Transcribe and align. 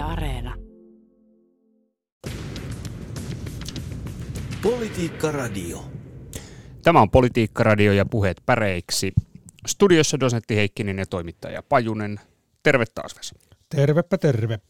Yle 0.00 0.08
Areena. 0.08 0.54
Politiikka 4.62 5.32
Radio. 5.32 5.84
Tämä 6.82 7.00
on 7.00 7.10
Politiikka 7.10 7.62
Radio 7.62 7.92
ja 7.92 8.04
puheet 8.04 8.42
päreiksi. 8.46 9.12
Studiossa 9.66 10.20
dosentti 10.20 10.56
Heikkinen 10.56 10.98
ja 10.98 11.06
toimittaja 11.06 11.62
Pajunen. 11.62 12.20
Terve 12.62 12.84
taas 12.94 13.16
Vesa. 13.16 13.34
Tervepä 13.68 14.18
terve. 14.18 14.60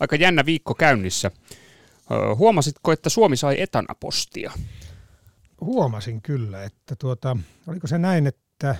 Aika 0.00 0.16
jännä 0.16 0.46
viikko 0.46 0.74
käynnissä. 0.74 1.30
Huomasitko, 2.36 2.92
että 2.92 3.08
Suomi 3.08 3.36
sai 3.36 3.60
etanapostia? 3.60 4.52
Huomasin 5.60 6.22
kyllä, 6.22 6.64
että 6.64 6.96
tuota, 6.96 7.36
oliko 7.66 7.86
se 7.86 7.98
näin, 7.98 8.26
että 8.26 8.76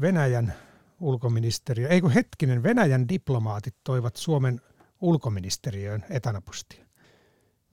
Venäjän 0.00 0.54
ulkoministeriö, 1.00 1.88
ei 1.88 2.00
kun 2.00 2.10
hetkinen, 2.10 2.62
Venäjän 2.62 3.08
diplomaatit 3.08 3.74
toivat 3.84 4.16
Suomen 4.16 4.60
ulkoministeriöön 5.00 6.04
etanapostia. 6.10 6.84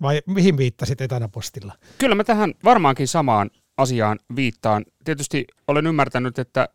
Vai 0.02 0.22
mihin 0.26 0.58
viittasit 0.58 1.02
etanapostilla? 1.02 1.74
Kyllä 1.98 2.16
mä 2.16 2.24
tähän 2.24 2.54
varmaankin 2.64 3.08
samaan 3.08 3.50
asiaan 3.78 4.20
viittaan. 4.36 4.86
Tietysti 5.04 5.46
olen 5.68 5.88
ymmärtänyt, 5.88 6.40
että 6.40 6.70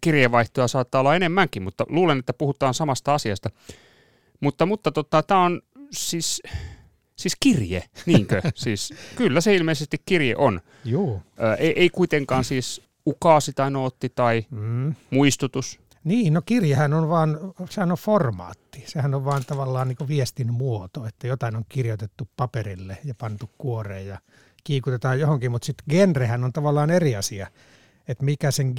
kirjeenvaihtoa 0.00 0.68
saattaa 0.68 1.00
olla 1.00 1.16
enemmänkin, 1.16 1.62
mutta 1.62 1.84
luulen, 1.88 2.18
että 2.18 2.32
puhutaan 2.32 2.74
samasta 2.74 3.14
asiasta. 3.14 3.50
Mutta, 4.40 4.66
mutta 4.66 4.92
tota, 4.92 5.22
tämä 5.22 5.44
on 5.44 5.62
siis, 5.92 6.42
siis 7.16 7.36
kirje, 7.40 7.84
niinkö? 8.06 8.42
siis, 8.54 8.94
kyllä 9.16 9.40
se 9.40 9.54
ilmeisesti 9.54 9.96
kirje 10.06 10.36
on. 10.36 10.60
Joo. 10.84 11.22
ei, 11.58 11.72
ei 11.80 11.90
kuitenkaan 11.90 12.44
siis 12.44 12.82
ukaasi 13.06 13.52
tai 13.52 13.70
nootti 13.70 14.08
tai 14.14 14.46
mm. 14.50 14.94
muistutus. 15.10 15.80
Niin, 16.04 16.34
no 16.34 16.42
kirjahan 16.46 16.92
on 16.94 17.08
vaan, 17.08 17.38
sehän 17.70 17.92
on 17.92 17.98
formaatti. 17.98 18.84
Sehän 18.86 19.14
on 19.14 19.24
vaan 19.24 19.44
tavallaan 19.46 19.88
niin 19.88 20.08
viestin 20.08 20.52
muoto, 20.52 21.06
että 21.06 21.26
jotain 21.26 21.56
on 21.56 21.64
kirjoitettu 21.68 22.28
paperille 22.36 22.98
ja 23.04 23.14
pantu 23.14 23.50
kuoreen 23.58 24.06
ja 24.06 24.18
kiikutetaan 24.64 25.20
johonkin, 25.20 25.50
mutta 25.50 25.66
sitten 25.66 25.84
genrehän 25.90 26.44
on 26.44 26.52
tavallaan 26.52 26.90
eri 26.90 27.16
asia. 27.16 27.46
Että 28.08 28.24
mikä 28.24 28.50
sen 28.50 28.74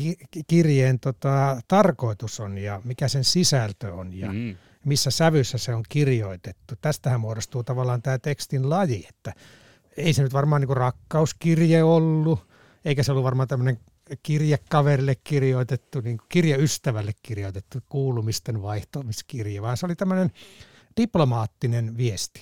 kirjeen 0.47 0.99
tota, 0.99 1.61
tarkoitus 1.67 2.39
on 2.39 2.57
ja 2.57 2.81
mikä 2.83 3.07
sen 3.07 3.23
sisältö 3.23 3.93
on 3.93 4.13
ja 4.13 4.33
mm. 4.33 4.55
missä 4.85 5.11
sävyssä 5.11 5.57
se 5.57 5.75
on 5.75 5.83
kirjoitettu. 5.89 6.75
Tästähän 6.81 7.19
muodostuu 7.19 7.63
tavallaan 7.63 8.01
tämä 8.01 8.19
tekstin 8.19 8.69
laji, 8.69 9.05
että 9.09 9.33
ei 9.97 10.13
se 10.13 10.23
nyt 10.23 10.33
varmaan 10.33 10.61
niin 10.61 10.77
rakkauskirje 10.77 11.83
ollut, 11.83 12.47
eikä 12.85 13.03
se 13.03 13.11
ollut 13.11 13.23
varmaan 13.23 13.47
tämmöinen 13.47 13.79
kirjekaverille 14.23 15.15
kirjoitettu, 15.15 16.01
niin 16.01 16.17
kirjaystävälle 16.29 17.11
kirjoitettu 17.23 17.77
kuulumisten 17.89 18.61
vaihtomiskirje, 18.61 19.61
vaan 19.61 19.77
se 19.77 19.85
oli 19.85 19.95
tämmöinen 19.95 20.31
diplomaattinen 20.97 21.97
viesti. 21.97 22.41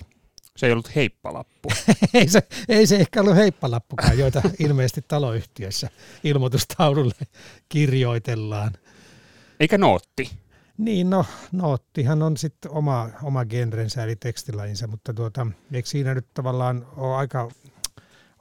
Se 0.56 0.66
ei 0.66 0.72
ollut 0.72 0.94
heippalappu. 0.94 1.68
ei, 2.14 2.28
se, 2.28 2.42
ei 2.68 2.86
se 2.86 2.96
ehkä 2.96 3.20
ollut 3.20 3.36
heippalappukaan, 3.36 4.18
joita 4.18 4.42
ilmeisesti 4.58 5.04
taloyhtiössä 5.08 5.90
ilmoitustaululle 6.24 7.26
kirjoitellaan. 7.68 8.72
Eikä 9.60 9.78
nootti. 9.78 10.30
Niin, 10.78 11.10
no 11.10 11.24
noottihan 11.52 12.22
on 12.22 12.36
sitten 12.36 12.70
oma, 12.70 13.10
oma 13.22 13.44
genrensä 13.44 14.04
eli 14.04 14.16
tekstilajinsa, 14.16 14.86
mutta 14.86 15.14
tuota, 15.14 15.46
eikö 15.72 15.88
siinä 15.88 16.14
nyt 16.14 16.26
tavallaan 16.34 16.86
ole 16.96 17.16
aika, 17.16 17.50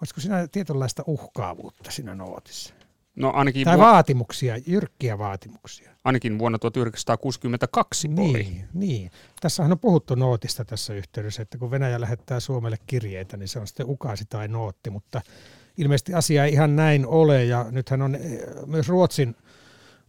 olisiko 0.01 0.21
siinä 0.21 0.47
tietynlaista 0.47 1.03
uhkaavuutta 1.07 1.91
siinä 1.91 2.15
nootissa? 2.15 2.76
No 3.17 3.31
ainakin 3.35 3.65
tai 3.65 3.77
vu- 3.77 3.81
vaatimuksia, 3.81 4.57
jyrkkiä 4.67 5.17
vaatimuksia. 5.17 5.91
Ainakin 6.03 6.39
vuonna 6.39 6.59
1962 6.59 8.07
niin, 8.07 8.29
oli. 8.29 8.63
Niin, 8.73 9.11
Tässähän 9.41 9.71
on 9.71 9.79
puhuttu 9.79 10.15
nootista 10.15 10.65
tässä 10.65 10.93
yhteydessä, 10.93 11.41
että 11.41 11.57
kun 11.57 11.71
Venäjä 11.71 12.01
lähettää 12.01 12.39
Suomelle 12.39 12.77
kirjeitä, 12.87 13.37
niin 13.37 13.47
se 13.47 13.59
on 13.59 13.67
sitten 13.67 13.85
ukaasi 13.89 14.25
tai 14.29 14.47
nootti, 14.47 14.89
mutta 14.89 15.21
ilmeisesti 15.77 16.13
asia 16.13 16.45
ei 16.45 16.53
ihan 16.53 16.75
näin 16.75 17.05
ole 17.07 17.43
ja 17.43 17.65
nythän 17.71 18.01
on 18.01 18.15
eh, 18.15 18.39
myös 18.65 18.87
Ruotsin 18.87 19.35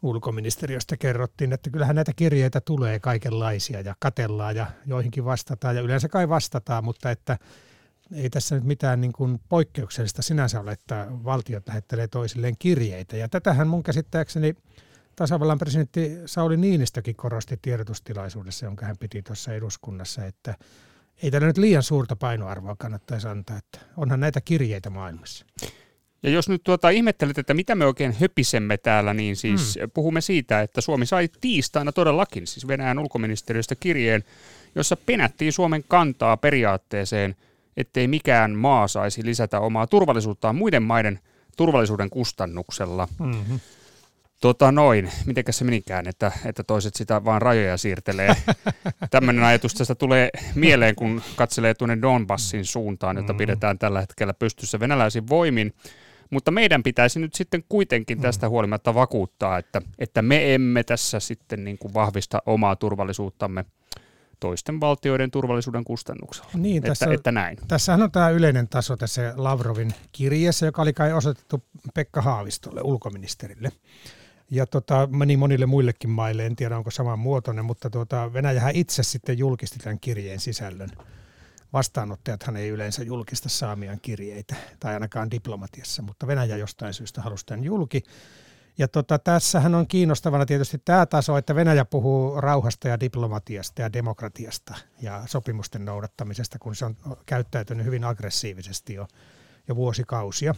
ulkoministeriöstä 0.02 0.97
kerrottiin, 0.97 1.52
että 1.52 1.70
kyllähän 1.70 1.97
näitä 1.97 2.12
kirjeitä 2.16 2.60
tulee 2.60 3.00
kaikenlaisia 3.00 3.80
ja 3.80 3.94
katellaan 3.98 4.56
ja 4.56 4.66
joihinkin 4.86 5.24
vastataan 5.24 5.76
ja 5.76 5.82
yleensä 5.82 6.08
kai 6.08 6.28
vastataan, 6.28 6.84
mutta 6.84 7.10
että 7.10 7.38
ei 8.12 8.30
tässä 8.30 8.54
nyt 8.54 8.64
mitään 8.64 9.00
niin 9.00 9.12
kuin 9.12 9.41
poikkeuksellista 9.48 10.22
sinänsä 10.22 10.60
ole, 10.60 10.72
että 10.72 11.06
valtiot 11.10 11.69
lähettelee 11.69 12.08
toisilleen 12.08 12.54
kirjeitä. 12.58 13.16
Ja 13.16 13.28
tätähän 13.28 13.69
mun 13.69 13.82
käsittääkseni 13.82 14.54
tasavallan 15.16 15.58
presidentti 15.58 16.10
Sauli 16.26 16.56
Niinistökin 16.56 17.16
korosti 17.16 17.58
tiedotustilaisuudessa, 17.62 18.66
jonka 18.66 18.86
hän 18.86 18.97
piti 19.00 19.22
tuossa 19.22 19.52
eduskunnassa, 19.52 20.26
että 20.26 20.54
ei 21.22 21.30
tällä 21.30 21.47
nyt 21.47 21.58
liian 21.58 21.82
suurta 21.82 22.16
painoarvoa 22.16 22.76
kannattaisi 22.78 23.28
antaa, 23.28 23.58
että 23.58 23.78
onhan 23.97 24.20
näitä 24.20 24.41
kirjeitä 24.41 24.91
maailmassa. 24.91 25.47
Ja 26.22 26.30
jos 26.30 26.48
nyt 26.48 26.62
tuota 26.64 26.91
ihmettelet, 26.91 27.38
että 27.38 27.54
mitä 27.54 27.74
me 27.74 27.86
oikein 27.86 28.16
höpisemme 28.20 28.76
täällä, 28.76 29.14
niin 29.14 29.36
siis 29.36 29.78
hmm. 29.80 29.91
puhumme 29.94 30.20
siitä, 30.20 30.62
että 30.62 30.80
Suomi 30.80 31.06
sai 31.06 31.28
tiistaina 31.41 31.92
todellakin, 31.92 32.47
siis 32.47 32.68
Venäjän 32.68 32.98
ulkoministeriöstä 32.98 33.74
kirjeen, 33.74 34.24
jossa 34.74 34.97
penättiin 34.97 35.52
Suomen 35.52 35.84
kantaa 35.88 36.36
periaatteeseen– 36.36 37.36
ettei 37.78 38.09
mikään 38.09 38.50
maa 38.50 38.89
saisi 38.89 39.25
lisätä 39.25 39.61
omaa 39.61 39.87
turvallisuuttaan 39.87 40.56
muiden 40.56 40.83
maiden 40.83 41.19
turvallisuuden 41.56 42.11
kustannuksella. 42.11 43.09
Mm-hmm. 43.19 43.61
Tota 44.41 44.72
noin, 44.72 45.11
mitenkäs 45.27 45.59
se 45.59 45.65
menikään, 45.65 46.09
että, 46.09 46.33
että 46.44 46.65
toiset 46.65 46.94
sitä 46.94 47.25
vaan 47.25 47.43
rajoja 47.43 47.77
siirtelee. 47.77 48.37
Tämmöinen 49.11 49.44
ajatus 49.44 49.75
tästä 49.75 49.94
tulee 49.94 50.31
mieleen, 50.55 50.94
kun 50.94 51.22
katselee 51.37 51.75
tuonne 51.75 51.99
Donbassin 52.03 52.65
suuntaan, 52.65 53.16
jota 53.16 53.33
mm-hmm. 53.33 53.39
pidetään 53.39 53.78
tällä 53.78 54.00
hetkellä 54.00 54.34
pystyssä 54.34 54.81
venäläisin 54.81 55.28
voimin. 55.28 55.75
Mutta 56.31 56.50
meidän 56.50 56.83
pitäisi 56.83 57.21
nyt 57.21 57.34
sitten 57.34 57.65
kuitenkin 57.69 58.21
tästä 58.21 58.47
mm. 58.47 58.50
huolimatta 58.50 58.95
vakuuttaa, 58.95 59.59
että, 59.59 59.83
että 59.99 60.22
me 60.22 60.55
emme 60.55 60.84
tässä 60.84 61.21
sitten 61.21 61.65
niin 61.65 61.78
kuin 61.78 61.95
vahvista 61.95 62.43
omaa 62.47 62.77
turvallisuuttamme 62.77 63.65
toisten 64.41 64.81
valtioiden 64.81 65.31
turvallisuuden 65.31 65.84
kustannuksella. 65.84 66.50
Niin, 66.54 66.76
että, 66.76 66.88
tässä, 66.88 67.12
että 67.12 67.32
näin. 67.32 67.59
Tässähän 67.69 68.03
on 68.03 68.10
tämä 68.10 68.31
yleinen 68.31 68.69
taso 68.69 68.97
tässä 68.97 69.34
Lavrovin 69.37 69.94
kirjeessä, 70.12 70.66
joka 70.66 70.82
oli 70.82 70.93
kai 70.93 71.12
osoitettu 71.12 71.65
Pekka 71.94 72.22
Haavistolle, 72.22 72.81
ulkoministerille. 72.84 73.72
Ja 74.50 74.66
tota, 74.66 75.09
meni 75.12 75.37
monille 75.37 75.66
muillekin 75.66 76.10
maille, 76.10 76.47
en 76.47 76.56
tiedä 76.56 76.77
onko 76.77 76.91
saman 76.91 77.19
muotoinen, 77.19 77.65
mutta 77.65 77.91
tota, 77.91 78.32
Venäjähän 78.32 78.77
itse 78.77 79.03
sitten 79.03 79.38
julkisti 79.38 79.78
tämän 79.78 80.00
kirjeen 80.00 80.41
sisällön. 80.41 80.91
Vastaanottajathan 81.72 82.56
ei 82.56 82.69
yleensä 82.69 83.03
julkista 83.03 83.48
saamiaan 83.48 84.00
kirjeitä, 84.03 84.56
tai 84.81 84.94
ainakaan 84.94 85.31
diplomatiassa, 85.31 86.03
mutta 86.03 86.27
Venäjä 86.27 86.56
jostain 86.56 86.94
syystä 86.94 87.22
halusi 87.22 87.47
tämän 87.47 87.65
julki. 87.65 88.03
Ja 88.78 88.89
tota, 88.89 89.19
tässähän 89.19 89.75
on 89.75 89.87
kiinnostavana 89.87 90.47
tietysti 90.47 90.78
tämä 90.84 91.06
taso, 91.06 91.37
että 91.37 91.55
Venäjä 91.55 91.84
puhuu 91.84 92.41
rauhasta 92.41 92.89
ja 92.89 93.00
diplomatiasta 93.00 93.83
ja 93.83 93.93
demokratiasta 93.93 94.75
ja 95.03 95.22
sopimusten 95.27 95.84
noudattamisesta, 95.84 96.59
kun 96.59 96.77
se 96.77 96.84
on 96.84 96.97
käyttäytynyt 97.27 97.87
hyvin 97.87 98.05
aggressiivisesti 98.05 98.94
jo, 98.94 99.09
jo 99.69 99.77
vuosikausia. 99.77 100.55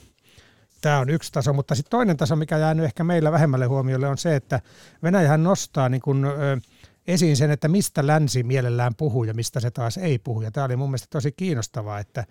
Tämä 0.80 0.98
on 0.98 1.10
yksi 1.10 1.32
taso, 1.32 1.52
mutta 1.52 1.74
sitten 1.74 1.90
toinen 1.90 2.16
taso, 2.16 2.36
mikä 2.36 2.58
jäänyt 2.58 2.84
ehkä 2.84 3.04
meillä 3.04 3.32
vähemmälle 3.32 3.66
huomiolle, 3.66 4.08
on 4.08 4.18
se, 4.18 4.36
että 4.36 4.60
Venäjähän 5.02 5.42
nostaa 5.42 5.88
niin 5.88 6.00
kun, 6.00 6.24
ö, 6.24 6.60
esiin 7.06 7.36
sen, 7.36 7.50
että 7.50 7.68
mistä 7.68 8.06
länsi 8.06 8.42
mielellään 8.42 8.94
puhuu 8.94 9.24
ja 9.24 9.34
mistä 9.34 9.60
se 9.60 9.70
taas 9.70 9.98
ei 9.98 10.18
puhu. 10.18 10.42
Ja 10.42 10.50
tämä 10.50 10.64
oli 10.64 10.76
mun 10.76 10.90
mielestä 10.90 11.06
tosi 11.10 11.32
kiinnostavaa, 11.32 11.98
että 11.98 12.24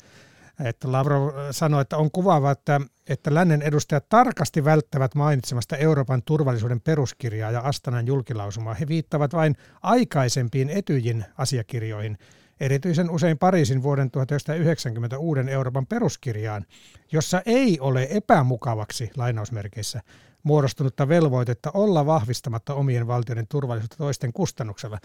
että 0.64 0.92
Lavrov 0.92 1.30
sanoi, 1.52 1.82
että 1.82 1.98
on 1.98 2.12
kuvaava, 2.12 2.52
että, 2.52 2.82
että 3.10 3.34
lännen 3.34 3.62
edustajat 3.62 4.10
tarkasti 4.10 4.66
välttävät 4.66 5.16
mainitsemasta 5.16 5.78
Euroopan 5.78 6.24
turvallisuuden 6.24 6.82
peruskirjaa 6.82 7.52
ja 7.52 7.62
Astanan 7.62 8.08
julkilausumaa. 8.08 8.74
He 8.74 8.88
viittavat 8.88 9.34
vain 9.34 9.56
aikaisempiin 9.84 10.70
etyjin 10.70 11.26
asiakirjoihin, 11.38 12.18
erityisen 12.60 13.10
usein 13.10 13.38
Pariisin 13.38 13.84
vuoden 13.84 14.12
1990 14.12 15.18
uuden 15.18 15.50
Euroopan 15.50 15.88
peruskirjaan, 15.88 16.66
jossa 17.12 17.42
ei 17.46 17.80
ole 17.80 18.08
epämukavaksi 18.12 19.12
lainausmerkeissä 19.18 20.02
muodostunutta 20.44 21.08
velvoitetta 21.08 21.72
olla 21.74 22.06
vahvistamatta 22.06 22.74
omien 22.74 23.08
valtioiden 23.08 23.48
turvallisuutta 23.48 23.98
toisten 23.98 24.34
kustannuksella. 24.34 25.00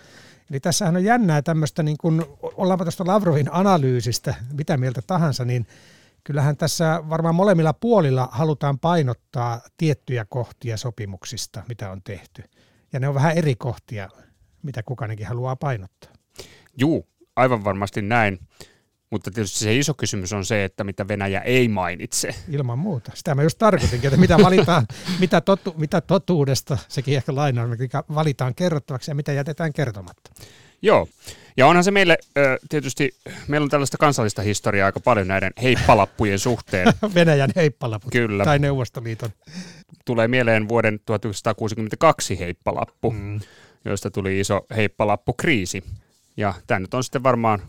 Eli 0.51 0.61
tässähän 0.61 0.97
on 0.97 1.05
jännää 1.05 1.43
tämmöistä, 1.43 1.83
niin 1.83 1.97
kuin, 1.99 2.25
ollaanpa 2.43 2.85
tuosta 2.85 3.07
Lavrovin 3.07 3.49
analyysistä, 3.53 4.35
mitä 4.53 4.77
mieltä 4.77 5.03
tahansa, 5.07 5.45
niin 5.45 5.67
kyllähän 6.25 6.57
tässä 6.57 7.03
varmaan 7.09 7.35
molemmilla 7.35 7.73
puolilla 7.73 8.29
halutaan 8.33 8.79
painottaa 8.79 9.61
tiettyjä 9.77 10.25
kohtia 10.25 10.77
sopimuksista, 10.77 11.63
mitä 11.69 11.91
on 11.91 12.03
tehty. 12.03 12.43
Ja 12.93 13.01
ne 13.01 13.09
on 13.09 13.15
vähän 13.15 13.37
eri 13.37 13.55
kohtia, 13.55 14.09
mitä 14.63 14.83
kukainenkin 14.83 15.27
haluaa 15.27 15.57
painottaa. 15.57 16.13
Juu, 16.79 17.09
aivan 17.37 17.65
varmasti 17.65 18.03
näin. 18.03 18.39
Mutta 19.15 19.31
tietysti 19.31 19.59
se 19.59 19.77
iso 19.77 19.95
kysymys 19.95 20.33
on 20.33 20.45
se, 20.45 20.65
että 20.65 20.85
mitä 20.85 21.09
Venäjä 21.09 21.41
ei 21.41 21.69
mainitse. 21.69 22.35
Ilman 22.49 22.79
muuta. 22.79 23.13
Sitä 23.15 23.35
mä 23.35 23.43
just 23.43 23.59
tarkoitinkin, 23.59 24.09
että 24.09 24.21
mitä 24.21 24.39
valitaan, 24.43 24.87
mitä, 25.21 25.41
totu, 25.41 25.75
mitä 25.77 26.01
totuudesta, 26.01 26.79
sekin 26.89 27.17
ehkä 27.17 27.35
lainaan, 27.35 27.71
mikä 27.71 28.05
valitaan 28.15 28.55
kerrottavaksi 28.55 29.11
ja 29.11 29.15
mitä 29.15 29.33
jätetään 29.33 29.73
kertomatta. 29.73 30.31
Joo, 30.83 31.09
Ja 31.57 31.67
onhan 31.67 31.85
se 31.85 31.91
meille 31.91 32.19
tietysti, 32.69 33.15
meillä 33.49 33.65
on 33.65 33.71
tällaista 33.71 33.97
kansallista 33.99 34.43
historiaa 34.43 34.87
aika 34.87 35.01
paljon 35.01 35.29
näiden 35.29 35.53
heippalappujen 35.63 36.39
suhteen. 36.39 36.93
Venäjän 37.15 37.51
heippalaput 37.57 38.13
Kyllä. 38.13 38.45
tai 38.45 38.59
Neuvostoliiton. 38.59 39.31
Tulee 40.05 40.29
mieleen 40.29 40.69
vuoden 40.69 41.01
1962 41.07 42.39
heippalappu, 42.39 43.11
mm. 43.11 43.41
josta 43.85 44.11
tuli 44.11 44.41
iso 44.41 44.67
heippalappukriisi. 44.77 45.85
Ja 46.37 46.55
tämä 46.67 46.81
nyt 46.81 46.95
on 46.95 47.05
sitten 47.05 47.23
varmaan 47.23 47.63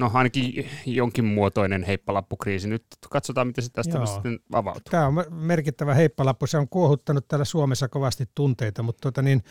no 0.00 0.10
ainakin 0.14 0.68
jonkin 0.86 1.24
muotoinen 1.24 1.82
heippalappukriisi. 1.82 2.68
Nyt 2.68 2.84
katsotaan, 3.10 3.46
miten 3.46 3.64
se 3.64 3.70
tästä 3.72 4.06
sitten 4.06 4.38
avautuu. 4.52 4.90
Tämä 4.90 5.06
on 5.06 5.24
merkittävä 5.30 5.94
heippalappu. 5.94 6.46
Se 6.46 6.58
on 6.58 6.68
kuohuttanut 6.68 7.28
täällä 7.28 7.44
Suomessa 7.44 7.88
kovasti 7.88 8.24
tunteita, 8.34 8.82
mutta 8.82 9.00
tuota 9.00 9.22
niin, 9.22 9.42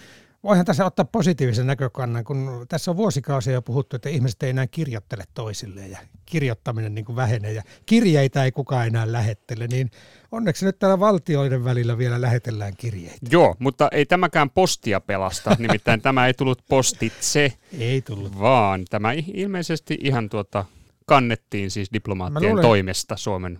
voihan 0.43 0.65
tässä 0.65 0.85
ottaa 0.85 1.05
positiivisen 1.05 1.67
näkökannan, 1.67 2.23
kun 2.23 2.65
tässä 2.69 2.91
on 2.91 2.97
vuosikausia 2.97 3.53
jo 3.53 3.61
puhuttu, 3.61 3.95
että 3.95 4.09
ihmiset 4.09 4.43
ei 4.43 4.49
enää 4.49 4.67
kirjoittele 4.67 5.23
toisilleen 5.33 5.91
ja 5.91 5.97
kirjoittaminen 6.25 6.95
niin 6.95 7.05
kuin 7.05 7.15
vähenee 7.15 7.53
ja 7.53 7.63
kirjeitä 7.85 8.43
ei 8.43 8.51
kukaan 8.51 8.87
enää 8.87 9.11
lähettele, 9.11 9.67
niin 9.67 9.91
onneksi 10.31 10.65
nyt 10.65 10.79
täällä 10.79 10.99
valtioiden 10.99 11.63
välillä 11.63 11.97
vielä 11.97 12.21
lähetellään 12.21 12.73
kirjeitä. 12.77 13.17
Joo, 13.31 13.55
mutta 13.59 13.89
ei 13.91 14.05
tämäkään 14.05 14.49
postia 14.49 15.01
pelasta, 15.01 15.55
nimittäin 15.59 16.01
tämä 16.01 16.27
ei 16.27 16.33
tullut 16.33 16.63
postitse. 16.69 17.53
Ei 17.79 18.01
tullut. 18.01 18.39
Vaan 18.39 18.85
tämä 18.89 19.11
ilmeisesti 19.33 19.97
ihan 20.01 20.29
tuota 20.29 20.65
kannettiin 21.05 21.71
siis 21.71 21.93
diplomaattien 21.93 22.49
luulen, 22.49 22.65
toimesta 22.65 23.17
Suomen 23.17 23.59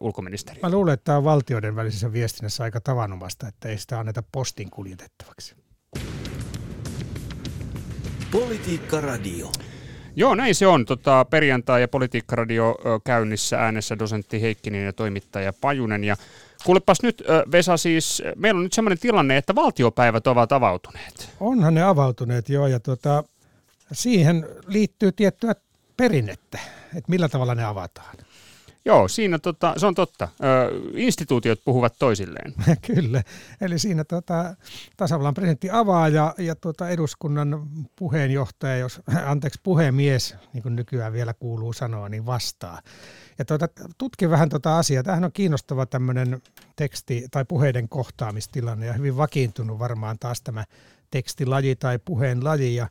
ulkoministeri. 0.00 0.60
Mä 0.62 0.70
luulen, 0.70 0.94
että 0.94 1.04
tämä 1.04 1.18
on 1.18 1.24
valtioiden 1.24 1.76
välisessä 1.76 2.12
viestinnässä 2.12 2.64
aika 2.64 2.80
tavanomaista, 2.80 3.48
että 3.48 3.68
ei 3.68 3.78
sitä 3.78 4.00
anneta 4.00 4.22
postin 4.32 4.70
kuljetettavaksi. 4.70 5.54
Politiikka 8.32 9.00
Radio. 9.00 9.52
Joo, 10.16 10.34
näin 10.34 10.54
se 10.54 10.66
on. 10.66 10.84
Tota, 10.84 11.26
perjantai- 11.30 11.80
ja 11.80 11.88
Politiikka-radio 11.88 12.76
käynnissä 13.04 13.58
äänessä 13.58 13.98
dosentti 13.98 14.42
Heikkinen 14.42 14.84
ja 14.84 14.92
toimittaja 14.92 15.52
Pajunen. 15.52 16.04
Ja 16.04 16.16
kuulepas 16.64 17.02
nyt, 17.02 17.22
Vesa, 17.52 17.76
siis 17.76 18.22
meillä 18.36 18.58
on 18.58 18.64
nyt 18.64 18.72
sellainen 18.72 18.98
tilanne, 18.98 19.36
että 19.36 19.54
valtiopäivät 19.54 20.26
ovat 20.26 20.52
avautuneet. 20.52 21.30
Onhan 21.40 21.74
ne 21.74 21.82
avautuneet, 21.82 22.48
joo, 22.48 22.66
ja 22.66 22.80
tota, 22.80 23.24
siihen 23.92 24.46
liittyy 24.66 25.12
tiettyä 25.12 25.54
perinnettä, 25.96 26.58
että 26.84 27.10
millä 27.10 27.28
tavalla 27.28 27.54
ne 27.54 27.64
avataan. 27.64 28.16
Joo, 28.84 29.08
siinä 29.08 29.38
tota, 29.38 29.74
se 29.76 29.86
on 29.86 29.94
totta. 29.94 30.28
Ö, 30.44 30.70
instituutiot 30.94 31.60
puhuvat 31.64 31.94
toisilleen. 31.98 32.54
Kyllä. 32.94 33.22
Eli 33.60 33.78
siinä 33.78 34.04
tota, 34.04 34.54
tasavallan 34.96 35.34
presidentti 35.34 35.70
avaa 35.70 36.08
ja, 36.08 36.34
ja 36.38 36.54
tota, 36.54 36.88
eduskunnan 36.88 37.66
puheenjohtaja, 37.96 38.76
jos, 38.76 39.00
anteeksi 39.26 39.60
puhemies, 39.62 40.36
niin 40.52 40.62
kuin 40.62 40.76
nykyään 40.76 41.12
vielä 41.12 41.34
kuuluu 41.34 41.72
sanoa, 41.72 42.08
niin 42.08 42.26
vastaa. 42.26 42.80
Ja 43.38 43.44
tuota, 43.44 43.68
tutkin 43.98 44.30
vähän 44.30 44.48
tuota 44.48 44.78
asiaa. 44.78 45.02
Tämähän 45.02 45.24
on 45.24 45.32
kiinnostava 45.32 45.86
tämmöinen 45.86 46.42
teksti- 46.76 47.24
tai 47.30 47.44
puheiden 47.44 47.88
kohtaamistilanne 47.88 48.86
ja 48.86 48.92
hyvin 48.92 49.16
vakiintunut 49.16 49.78
varmaan 49.78 50.18
taas 50.18 50.42
tämä 50.42 50.64
tekstilaji 51.10 51.76
tai 51.76 51.98
puheen 52.04 52.44
laji. 52.44 52.74
Ja 52.74 52.88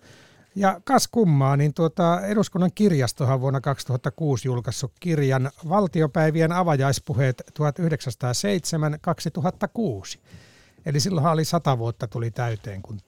ja 0.58 0.82
kas 0.84 1.08
kummaa, 1.08 1.58
niin 1.58 1.74
tuota, 1.74 2.22
eduskunnan 2.22 2.72
kirjastohan 2.76 3.42
vuonna 3.42 3.62
2006 3.62 4.48
julkaissut 4.48 4.92
kirjan 5.00 5.52
Valtiopäivien 5.70 6.52
avajaispuheet 6.52 7.44
1907-2006. 10.16 10.20
Eli 10.86 11.00
silloinhan 11.00 11.34
oli 11.34 11.46
sata 11.46 11.78
vuotta 11.78 12.08
tuli 12.08 12.32
täyteen, 12.32 12.82
kun 12.82 13.00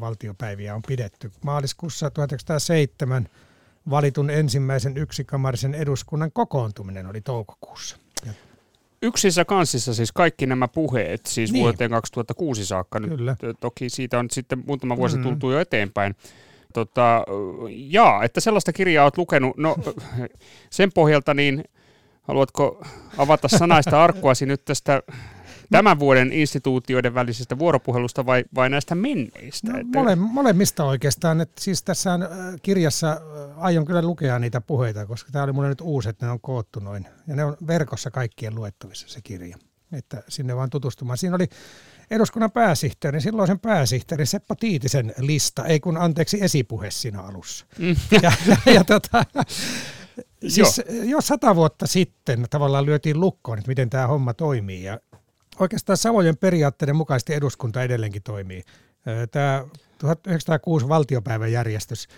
valtiopäiviä 0.00 0.74
on 0.74 0.82
pidetty. 0.88 1.32
Maaliskuussa 1.42 2.10
1907 2.10 3.28
valitun 3.90 4.30
ensimmäisen 4.30 4.96
yksikamarisen 4.96 5.74
eduskunnan 5.74 6.32
kokoontuminen 6.32 7.06
oli 7.06 7.20
toukokuussa. 7.20 7.96
Yksissä 9.02 9.44
kanssissa 9.44 9.94
siis 9.94 10.12
kaikki 10.12 10.46
nämä 10.46 10.68
puheet, 10.68 11.26
siis 11.26 11.52
niin. 11.52 11.62
vuoteen 11.62 11.90
2006 11.90 12.66
saakka. 12.66 13.00
Kyllä. 13.00 13.36
Nyt, 13.42 13.60
toki 13.60 13.88
siitä 13.88 14.18
on 14.18 14.26
sitten 14.30 14.62
muutama 14.66 14.96
vuosi 14.96 15.16
mm. 15.16 15.22
tultu 15.22 15.50
jo 15.50 15.60
eteenpäin 15.60 16.14
tota, 16.86 17.24
jaa, 17.68 18.24
että 18.24 18.40
sellaista 18.40 18.72
kirjaa 18.72 19.04
olet 19.04 19.18
lukenut. 19.18 19.56
No 19.56 19.76
sen 20.70 20.92
pohjalta 20.94 21.34
niin 21.34 21.64
haluatko 22.22 22.84
avata 23.18 23.48
sanaista 23.48 24.04
arkkuasi 24.04 24.46
nyt 24.46 24.64
tästä 24.64 25.02
tämän 25.70 25.98
vuoden 25.98 26.32
instituutioiden 26.32 27.14
välisestä 27.14 27.58
vuoropuhelusta 27.58 28.26
vai, 28.26 28.44
vai 28.54 28.70
näistä 28.70 28.94
menneistä? 28.94 29.72
No, 29.72 29.78
mole, 29.94 30.16
molemmista 30.16 30.84
oikeastaan. 30.84 31.40
Että 31.40 31.62
siis 31.62 31.82
tässä 31.82 32.14
äh, 32.14 32.20
kirjassa 32.62 33.10
äh, 33.10 33.18
aion 33.64 33.84
kyllä 33.84 34.02
lukea 34.02 34.38
niitä 34.38 34.60
puheita, 34.60 35.06
koska 35.06 35.32
tämä 35.32 35.44
oli 35.44 35.52
mulle 35.52 35.68
nyt 35.68 35.80
uusi, 35.80 36.08
että 36.08 36.26
ne 36.26 36.32
on 36.32 36.40
koottu 36.40 36.80
noin. 36.80 37.06
Ja 37.26 37.36
ne 37.36 37.44
on 37.44 37.56
verkossa 37.66 38.10
kaikkien 38.10 38.54
luettavissa 38.54 39.08
se 39.08 39.20
kirja. 39.22 39.56
Että 39.92 40.22
sinne 40.28 40.56
vaan 40.56 40.70
tutustumaan. 40.70 41.18
Siinä 41.18 41.36
oli 41.36 41.46
eduskunnan 42.10 42.50
pääsihteeri, 42.50 43.20
silloisen 43.20 43.60
pääsihteeri 43.60 44.26
Seppo 44.26 44.54
Tiitisen 44.54 45.14
lista, 45.18 45.66
ei 45.66 45.80
kun 45.80 45.96
anteeksi 45.96 46.44
esipuhe 46.44 46.90
siinä 46.90 47.22
alussa. 47.22 47.66
Mm. 47.78 47.96
Ja, 48.22 48.32
ja, 48.66 48.72
ja 48.72 48.84
tota, 48.84 49.24
siis 50.48 50.82
jo 51.04 51.20
sata 51.20 51.56
vuotta 51.56 51.86
sitten 51.86 52.46
tavallaan 52.50 52.86
lyötiin 52.86 53.20
lukkoon, 53.20 53.58
että 53.58 53.68
miten 53.68 53.90
tämä 53.90 54.06
homma 54.06 54.34
toimii 54.34 54.82
ja 54.82 55.00
oikeastaan 55.60 55.96
samojen 55.96 56.36
periaatteiden 56.36 56.96
mukaisesti 56.96 57.34
eduskunta 57.34 57.82
edelleenkin 57.82 58.22
toimii. 58.22 58.62
Tämä 59.30 59.64
1906 59.98 60.88
valtiopäivän 60.88 61.52
järjestys 61.52 62.08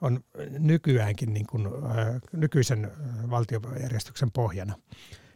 on 0.00 0.20
nykyäänkin 0.58 1.34
niin 1.34 1.46
kuin, 1.46 1.68
nykyisen 2.32 2.90
valtiojärjestyksen 3.30 4.30
pohjana. 4.30 4.74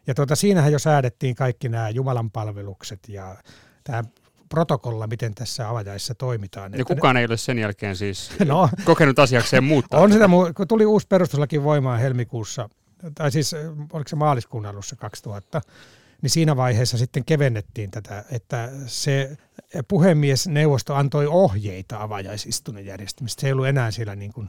Ja 0.07 0.15
tuota, 0.15 0.37
siinähän 0.37 0.73
jo 0.73 0.79
säädettiin 0.79 1.35
kaikki 1.35 1.69
nämä 1.69 1.91
Jumalan 1.91 2.31
palvelukset 2.31 3.01
ja 3.09 3.37
tämä 3.85 4.05
protokolla, 4.49 5.07
miten 5.07 5.35
tässä 5.35 5.69
avajaissa 5.69 6.15
toimitaan. 6.15 6.73
Ja 6.73 6.85
kukaan 6.85 7.15
ne, 7.15 7.21
ei 7.21 7.27
ole 7.27 7.37
sen 7.37 7.59
jälkeen 7.59 7.97
siis 7.97 8.31
no, 8.45 8.69
kokenut 8.85 9.19
asiakseen 9.19 9.65
muuttaa. 9.65 10.01
On 10.01 10.13
sitä, 10.13 10.29
kun 10.57 10.69
tuli 10.69 10.87
uusi 10.87 11.07
perustuslaki 11.07 11.63
voimaan 11.63 12.01
helmikuussa, 12.01 12.69
tai 13.15 13.31
siis 13.31 13.55
oliko 13.93 14.09
se 14.09 14.17
maaliskuun 14.17 14.67
alussa 14.67 14.97
2000, 14.97 15.61
niin 16.23 16.31
siinä 16.31 16.57
vaiheessa 16.57 16.99
sitten 16.99 17.25
kevennettiin 17.25 17.91
tätä, 17.91 18.25
että 18.31 18.71
se 18.87 19.37
puhemiesneuvosto 19.89 20.95
antoi 20.95 21.27
ohjeita 21.27 22.03
avajaisistunnon 22.03 22.87
järjestämistä. 22.87 23.41
Se 23.41 23.47
ei 23.47 23.53
ollut 23.53 23.67
enää 23.67 23.91
siellä 23.91 24.17
niin 24.17 24.33
kuin 24.33 24.49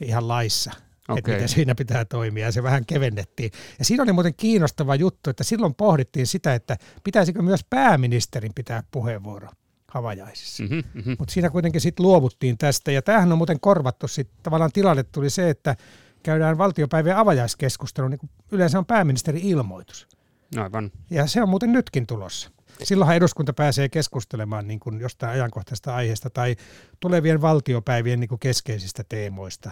ihan 0.00 0.28
laissa 0.28 0.72
okay. 1.08 1.18
että 1.18 1.30
miten 1.30 1.48
siinä 1.48 1.74
pitää 1.74 2.04
toimia, 2.04 2.46
ja 2.46 2.52
se 2.52 2.62
vähän 2.62 2.86
kevennettiin. 2.86 3.50
Ja 3.78 3.84
siinä 3.84 4.02
oli 4.02 4.12
muuten 4.12 4.34
kiinnostava 4.34 4.94
juttu, 4.94 5.30
että 5.30 5.44
silloin 5.44 5.74
pohdittiin 5.74 6.26
sitä, 6.26 6.54
että 6.54 6.76
pitäisikö 7.04 7.42
myös 7.42 7.64
pääministerin 7.70 8.52
pitää 8.54 8.82
puheenvuoro 8.90 9.48
havajaisissa. 9.88 10.62
Mm-hmm, 10.62 10.82
mm-hmm. 10.94 11.16
Mutta 11.18 11.34
siinä 11.34 11.50
kuitenkin 11.50 11.80
sitten 11.80 12.06
luovuttiin 12.06 12.58
tästä, 12.58 12.92
ja 12.92 13.02
tämähän 13.02 13.32
on 13.32 13.38
muuten 13.38 13.60
korvattu 13.60 14.08
sitten, 14.08 14.38
tavallaan 14.42 14.72
tilalle 14.72 15.02
tuli 15.02 15.30
se, 15.30 15.50
että 15.50 15.76
käydään 16.22 16.58
valtiopäivien 16.58 17.16
avajaiskeskustelu, 17.16 18.08
niin 18.08 18.30
yleensä 18.52 18.78
on 18.78 18.86
pääministerin 18.86 19.42
ilmoitus. 19.42 20.08
Aivan. 20.56 20.90
Ja 21.10 21.26
se 21.26 21.42
on 21.42 21.48
muuten 21.48 21.72
nytkin 21.72 22.06
tulossa. 22.06 22.50
Silloinhan 22.82 23.16
eduskunta 23.16 23.52
pääsee 23.52 23.88
keskustelemaan 23.88 24.68
niin 24.68 24.80
kuin 24.80 25.00
jostain 25.00 25.32
ajankohtaisesta 25.32 25.94
aiheesta 25.94 26.30
tai 26.30 26.56
tulevien 27.00 27.40
valtiopäivien 27.40 28.20
niin 28.20 28.28
kuin 28.28 28.38
keskeisistä 28.38 29.04
teemoista. 29.08 29.70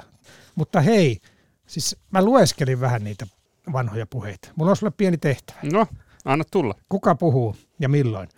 Mutta 0.54 0.80
hei, 0.80 1.21
siis 1.73 1.97
mä 2.11 2.25
lueskelin 2.25 2.81
vähän 2.81 3.05
niitä 3.05 3.26
vanhoja 3.73 4.07
puheita. 4.07 4.49
Mulla 4.57 4.71
on 4.71 4.76
sulle 4.76 4.93
pieni 4.97 5.19
tehtävä. 5.19 5.59
No, 5.73 5.87
anna 6.25 6.45
tulla. 6.50 6.75
Kuka 6.88 7.14
puhuu 7.14 7.57
ja 7.81 7.88
milloin? 7.88 8.29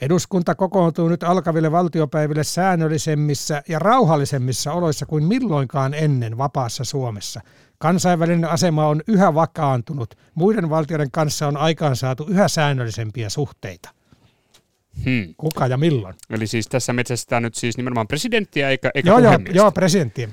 Eduskunta 0.00 0.54
kokoontuu 0.54 1.08
nyt 1.08 1.22
alkaville 1.22 1.72
valtiopäiville 1.72 2.44
säännöllisemmissä 2.44 3.62
ja 3.68 3.78
rauhallisemmissa 3.78 4.72
oloissa 4.72 5.06
kuin 5.06 5.24
milloinkaan 5.24 5.94
ennen 5.94 6.38
vapaassa 6.38 6.84
Suomessa. 6.84 7.40
Kansainvälinen 7.78 8.50
asema 8.50 8.86
on 8.86 9.02
yhä 9.06 9.34
vakaantunut. 9.34 10.14
Muiden 10.34 10.70
valtioiden 10.70 11.10
kanssa 11.10 11.48
on 11.48 11.56
aikaansaatu 11.56 12.26
yhä 12.28 12.48
säännöllisempiä 12.48 13.28
suhteita. 13.28 13.90
Hmm. 15.04 15.34
Kuka 15.36 15.66
ja 15.66 15.76
milloin? 15.76 16.14
Eli 16.30 16.46
siis 16.46 16.68
tässä 16.68 16.92
metsästetään 16.92 17.42
nyt 17.42 17.54
siis 17.54 17.76
nimenomaan 17.76 18.08
presidenttiä 18.08 18.68
eikä, 18.70 18.90
eikä 18.94 19.10
joo, 19.10 19.18
joo, 19.18 19.38
joo, 19.52 19.72
presidenttiä. 19.72 20.28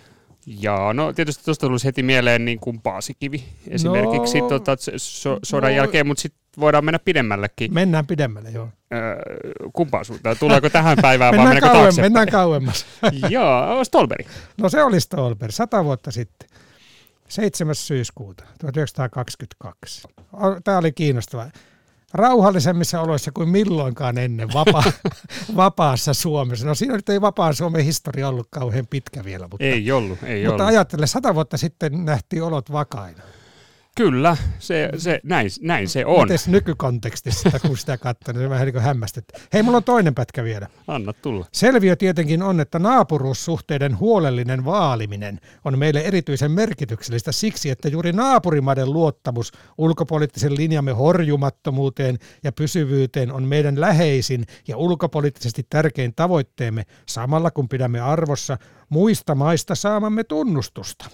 Ja 0.48 0.94
no 0.94 1.14
tietysti 1.14 1.46
tuosta 1.46 1.68
tulisi 1.68 1.86
heti 1.86 2.04
mieleen 2.04 2.46
niin 2.46 2.60
kuin 2.60 2.82
Paasikivi 2.82 3.44
esimerkiksi 3.68 4.42
no, 4.42 4.48
tota, 4.48 4.76
so, 4.98 5.40
sodan 5.44 5.72
no, 5.72 5.76
jälkeen, 5.76 6.08
mutta 6.08 6.22
sitten 6.22 6.42
voidaan 6.60 6.86
mennä 6.86 7.00
pidemmällekin. 7.00 7.74
Mennään 7.74 8.08
pidemmälle, 8.08 8.50
joo. 8.50 8.70
Öö, 8.94 9.16
kumpaan 9.74 10.06
suuntaan? 10.06 10.36
Tuleeko 10.40 10.70
tähän 10.70 10.98
päivään 11.02 11.38
vai 11.38 11.46
mennäänkö 11.46 11.70
kauem, 11.70 11.94
Mennään 12.02 12.28
kauemmas. 12.28 12.86
joo, 13.30 13.84
Stolberi. 13.84 14.26
No 14.62 14.70
se 14.70 14.84
oli 14.84 15.00
Stolberi, 15.00 15.52
sata 15.52 15.84
vuotta 15.84 16.12
sitten. 16.12 16.50
7. 17.28 17.76
syyskuuta 17.76 18.44
1922. 18.60 20.08
Tämä 20.64 20.78
oli 20.78 20.92
kiinnostava. 20.92 21.46
Rauhallisemmissa 22.14 23.02
oloissa 23.02 23.32
kuin 23.32 23.50
milloinkaan 23.50 24.18
ennen 24.18 24.50
vapa- 24.54 24.92
vapaassa 25.56 26.14
Suomessa. 26.14 26.68
No 26.68 26.76
siinä 26.76 26.96
nyt 26.96 27.10
ei 27.10 27.22
vapaan 27.22 27.54
Suomen 27.54 27.86
historia 27.86 28.30
ollut 28.30 28.48
kauhean 28.52 28.88
pitkä 28.88 29.24
vielä. 29.24 29.48
Mutta, 29.52 29.66
ei 29.66 29.92
ollut, 29.92 30.24
ei 30.24 30.48
mutta 30.48 30.64
ollut. 30.64 30.76
ajattele, 30.76 31.08
sata 31.08 31.36
vuotta 31.36 31.58
sitten 31.58 32.06
nähtiin 32.06 32.44
olot 32.44 32.72
vakaina. 32.72 33.24
Kyllä, 33.98 34.38
se, 34.60 34.90
se, 34.98 35.20
näin, 35.24 35.50
näin 35.62 35.90
se 35.90 36.06
on. 36.06 36.28
Miten 36.28 36.52
nykykontekstissa, 36.52 37.60
kun 37.68 37.78
sitä 37.78 37.98
katsoo, 37.98 38.34
niin 38.34 38.42
se 38.42 38.50
vähän 38.50 38.66
niin 38.66 38.74
kuin 38.74 38.84
hämmästettä. 38.84 39.40
Hei, 39.54 39.64
mulla 39.64 39.78
on 39.78 39.84
toinen 39.84 40.16
pätkä 40.16 40.44
vielä. 40.44 40.68
Anna 40.88 41.14
tulla. 41.14 41.46
Selviö 41.52 41.96
tietenkin 41.96 42.44
on, 42.44 42.60
että 42.60 42.80
naapuruussuhteiden 42.80 44.00
huolellinen 44.00 44.66
vaaliminen 44.66 45.40
on 45.66 45.80
meille 45.80 46.00
erityisen 46.00 46.52
merkityksellistä 46.52 47.32
siksi, 47.32 47.70
että 47.70 47.88
juuri 47.88 48.14
naapurimaiden 48.14 48.94
luottamus 48.94 49.52
ulkopoliittisen 49.78 50.58
linjamme 50.58 50.92
horjumattomuuteen 50.92 52.18
ja 52.44 52.52
pysyvyyteen 52.52 53.32
on 53.32 53.44
meidän 53.44 53.82
läheisin 53.82 54.46
ja 54.68 54.78
ulkopoliittisesti 54.78 55.66
tärkein 55.70 56.14
tavoitteemme 56.16 56.84
samalla 57.06 57.52
kun 57.52 57.70
pidämme 57.70 58.00
arvossa 58.00 58.58
muista 58.90 59.36
maista 59.36 59.76
saamamme 59.76 60.24
tunnustusta. 60.24 61.10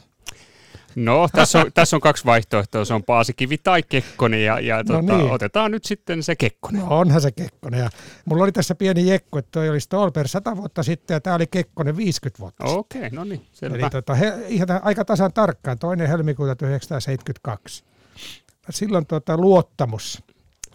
No, 0.95 1.27
tässä 1.31 1.59
on, 1.59 1.71
tässä 1.73 1.95
on 1.95 2.01
kaksi 2.01 2.25
vaihtoehtoa. 2.25 2.85
Se 2.85 2.93
on 2.93 3.03
Paasikivi 3.03 3.57
tai 3.57 3.83
Kekkonen 3.83 4.45
ja, 4.45 4.59
ja 4.59 4.83
tota, 4.83 5.17
niin. 5.17 5.31
otetaan 5.31 5.71
nyt 5.71 5.85
sitten 5.85 6.23
se 6.23 6.35
Kekkonen. 6.35 6.81
No 6.81 6.88
onhan 7.00 7.21
se 7.21 7.31
Kekkonen. 7.31 7.79
Ja 7.79 7.89
mulla 8.25 8.43
oli 8.43 8.51
tässä 8.51 8.75
pieni 8.75 9.07
jekku, 9.07 9.38
että 9.38 9.51
toi 9.51 9.69
oli 9.69 9.79
Stolper 9.79 10.27
100 10.27 10.57
vuotta 10.57 10.83
sitten 10.83 11.15
ja 11.15 11.21
tämä 11.21 11.35
oli 11.35 11.47
Kekkonen 11.47 11.97
50 11.97 12.39
vuotta. 12.39 12.65
Okei, 12.65 13.09
no 13.09 13.23
niin, 13.23 13.45
selvä. 13.51 13.75
Eli 13.75 13.89
tota, 13.89 14.15
he, 14.15 14.33
ihan 14.47 14.67
aika 14.83 15.05
tasan 15.05 15.33
tarkkaan, 15.33 15.79
toinen 15.79 16.07
helmikuuta 16.07 16.55
1972. 16.55 17.83
Silloin 18.69 19.05
tota, 19.05 19.38
luottamus, 19.38 20.23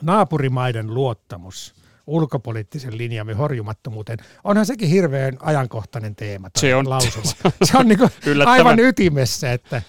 naapurimaiden 0.02 0.94
luottamus 0.94 1.75
ulkopoliittisen 2.09 2.99
linjamme 2.99 3.35
horjumattomuuteen. 3.35 4.19
Onhan 4.45 4.67
sekin 4.67 4.88
hirveän 4.88 5.37
ajankohtainen 5.41 6.17
teema. 6.17 6.50
Se 6.59 6.75
on- 6.75 6.91
lausuma. 6.91 7.33
Se 7.65 7.79
on 7.79 7.88
niinku 7.88 8.09
Yllättävän. 8.27 8.53
aivan 8.59 8.81
ytimessä, 8.81 9.53
että 9.53 9.83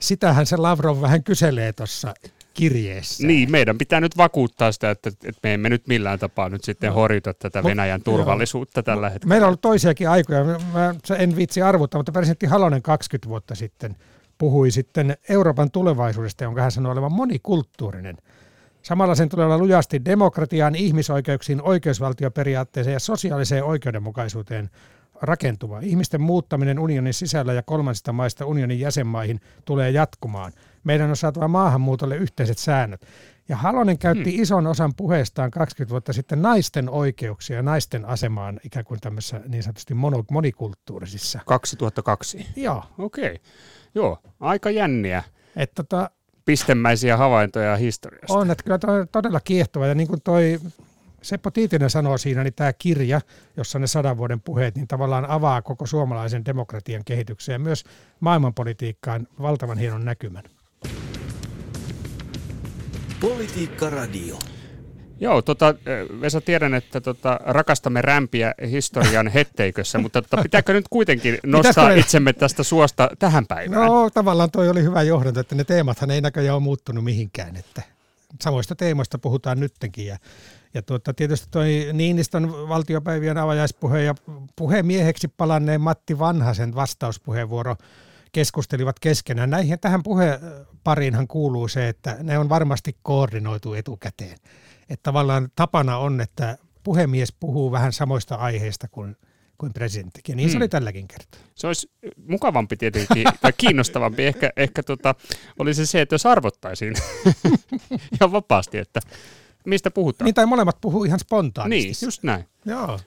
sitähän 0.00 0.46
se 0.46 0.56
Lavrov 0.56 1.00
vähän 1.00 1.24
kyselee 1.24 1.72
tuossa 1.72 2.14
kirjeessä. 2.54 3.26
Niin, 3.26 3.50
meidän 3.50 3.78
pitää 3.78 4.00
nyt 4.00 4.16
vakuuttaa 4.16 4.72
sitä, 4.72 4.90
että, 4.90 5.08
että 5.08 5.40
me 5.42 5.54
emme 5.54 5.68
nyt 5.68 5.86
millään 5.86 6.18
tapaa 6.18 6.48
nyt 6.48 6.64
sitten 6.64 6.92
horjuta 6.92 7.34
tätä 7.34 7.60
Mut- 7.62 7.64
Venäjän 7.70 8.02
turvallisuutta 8.02 8.82
tällä 8.82 9.10
hetkellä. 9.10 9.28
Meillä 9.28 9.44
on 9.44 9.48
ollut 9.48 9.60
toisiakin 9.60 10.08
aikoja. 10.08 10.44
Mä- 10.44 10.58
Mä 10.72 10.94
en 11.18 11.36
viitsi 11.36 11.62
arvuttaa, 11.62 11.98
mutta 11.98 12.12
presidentti 12.12 12.46
Halonen 12.46 12.82
20 12.82 13.28
vuotta 13.28 13.54
sitten 13.54 13.96
puhui 14.38 14.70
sitten 14.70 15.16
Euroopan 15.28 15.70
tulevaisuudesta, 15.70 16.44
jonka 16.44 16.62
hän 16.62 16.72
sanoi 16.72 16.92
olevan 16.92 17.12
monikulttuurinen. 17.12 18.16
Samalla 18.86 19.14
sen 19.14 19.28
tulee 19.28 19.46
olla 19.46 19.58
lujasti 19.58 20.04
demokratiaan, 20.04 20.74
ihmisoikeuksiin, 20.74 21.62
oikeusvaltioperiaatteeseen 21.62 22.94
ja 22.94 23.00
sosiaaliseen 23.00 23.64
oikeudenmukaisuuteen 23.64 24.70
rakentuva. 25.22 25.80
Ihmisten 25.80 26.20
muuttaminen 26.20 26.78
unionin 26.78 27.14
sisällä 27.14 27.52
ja 27.52 27.62
kolmansista 27.62 28.12
maista 28.12 28.46
unionin 28.46 28.80
jäsenmaihin 28.80 29.40
tulee 29.64 29.90
jatkumaan. 29.90 30.52
Meidän 30.84 31.10
on 31.10 31.16
saatava 31.16 31.48
maahanmuutolle 31.48 32.16
yhteiset 32.16 32.58
säännöt. 32.58 33.06
Ja 33.48 33.56
Halonen 33.56 33.98
käytti 33.98 34.32
hmm. 34.32 34.42
ison 34.42 34.66
osan 34.66 34.92
puheestaan 34.96 35.50
20 35.50 35.90
vuotta 35.90 36.12
sitten 36.12 36.42
naisten 36.42 36.90
oikeuksia 36.90 37.56
ja 37.56 37.62
naisten 37.62 38.04
asemaan 38.04 38.60
ikään 38.64 38.84
kuin 38.84 39.00
tämmöisissä 39.00 39.40
niin 39.48 39.62
sanotusti 39.62 39.94
monikulttuurisissa. 40.30 41.40
2002. 41.46 42.46
Joo, 42.56 42.82
Okei. 42.98 43.40
Joo, 43.94 44.18
aika 44.40 44.70
jänniä 44.70 45.22
että 45.56 45.82
tota, 45.82 46.10
pistemäisiä 46.46 47.16
havaintoja 47.16 47.76
historiasta. 47.76 48.34
on, 48.34 48.50
että 48.50 48.64
kyllä 48.64 48.78
toi 48.78 49.00
on 49.00 49.08
todella 49.12 49.40
kiehtova. 49.40 49.86
Ja 49.86 49.94
niin 49.94 50.08
kuin 50.08 50.22
toi 50.22 50.58
Seppo 51.22 51.50
Tiitinen 51.50 51.90
sanoo 51.90 52.18
siinä, 52.18 52.44
niin 52.44 52.54
tämä 52.54 52.72
kirja, 52.72 53.20
jossa 53.56 53.78
on 53.78 53.80
ne 53.80 53.86
sadan 53.86 54.16
vuoden 54.16 54.40
puheet, 54.40 54.74
niin 54.76 54.88
tavallaan 54.88 55.30
avaa 55.30 55.62
koko 55.62 55.86
suomalaisen 55.86 56.44
demokratian 56.44 57.04
kehityksen 57.04 57.52
ja 57.52 57.58
myös 57.58 57.84
maailmanpolitiikkaan 58.20 59.28
valtavan 59.42 59.78
hienon 59.78 60.04
näkymän. 60.04 60.44
Politiikka 63.20 63.90
Radio. 63.90 64.38
Joo, 65.20 65.42
tota, 65.42 65.74
Vesa, 66.20 66.40
tiedän, 66.40 66.74
että 66.74 67.00
tota, 67.00 67.40
rakastamme 67.44 68.02
rämpiä 68.02 68.54
historian 68.70 69.28
hetteikössä, 69.28 69.98
mutta 69.98 70.22
tota, 70.22 70.42
pitääkö 70.42 70.72
nyt 70.72 70.88
kuitenkin 70.90 71.38
nostaa 71.46 71.90
itsemme 71.90 72.32
tästä 72.32 72.62
suosta 72.62 73.10
tähän 73.18 73.46
päivään? 73.46 73.86
No 73.86 74.10
tavallaan 74.10 74.50
toi 74.50 74.68
oli 74.68 74.82
hyvä 74.82 75.02
johdanto, 75.02 75.40
että 75.40 75.54
ne 75.54 75.64
teemathan 75.64 76.10
ei 76.10 76.20
näköjään 76.20 76.54
ole 76.54 76.62
muuttunut 76.62 77.04
mihinkään. 77.04 77.56
Että 77.56 77.82
samoista 78.42 78.74
teemoista 78.74 79.18
puhutaan 79.18 79.60
nyttenkin. 79.60 80.06
Ja, 80.06 80.18
ja 80.74 80.82
tuota, 80.82 81.14
tietysti 81.14 81.48
toi 81.50 81.88
Niinistön 81.92 82.52
valtiopäivien 82.52 83.38
avajaispuhe 83.38 84.02
ja 84.02 84.14
puhemieheksi 84.56 85.28
palanneen 85.28 85.80
Matti 85.80 86.18
Vanhasen 86.18 86.74
vastauspuheenvuoro 86.74 87.76
keskustelivat 88.32 89.00
keskenään. 89.00 89.50
Näihin, 89.50 89.80
tähän 89.80 90.02
puhepariinhan 90.02 91.28
kuuluu 91.28 91.68
se, 91.68 91.88
että 91.88 92.16
ne 92.22 92.38
on 92.38 92.48
varmasti 92.48 92.96
koordinoitu 93.02 93.74
etukäteen. 93.74 94.38
Että 94.88 95.02
tavallaan 95.02 95.48
tapana 95.56 95.98
on, 95.98 96.20
että 96.20 96.58
puhemies 96.82 97.32
puhuu 97.40 97.72
vähän 97.72 97.92
samoista 97.92 98.34
aiheista 98.34 98.88
kuin, 98.88 99.16
kuin 99.58 99.72
presidenttikin. 99.72 100.32
Ja 100.32 100.36
niin 100.36 100.48
se 100.48 100.52
Hmm. 100.52 100.62
oli 100.62 100.68
tälläkin 100.68 101.08
kertaa. 101.08 101.40
Se 101.54 101.66
olisi 101.66 101.90
mukavampi 102.28 102.76
tietenkin, 102.76 103.26
tai 103.40 103.52
kiinnostavampi 103.56 104.26
ehkä, 104.26 104.50
ehkä 104.56 104.82
tota, 104.82 105.14
olisi 105.58 105.86
se, 105.86 106.00
että 106.00 106.14
jos 106.14 106.26
arvottaisiin 106.26 106.94
ihan 108.20 108.32
vapaasti, 108.32 108.78
että 108.78 109.00
mistä 109.66 109.90
puhutaan. 109.90 110.26
Niin 110.26 110.34
tai 110.34 110.46
molemmat 110.46 110.80
puhuu 110.80 111.04
ihan 111.04 111.18
spontaanisti. 111.18 111.88
Niin, 111.88 111.94
just 112.06 112.22
näin. 112.22 112.44
Joo. 112.64 113.00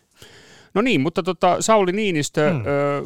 No 0.73 0.81
niin, 0.81 1.01
mutta 1.01 1.23
tota, 1.23 1.61
Sauli 1.61 1.91
Niinistö, 1.91 2.49
Hmm. 2.49 2.59
mm. 2.59 2.65
öö, 2.67 3.01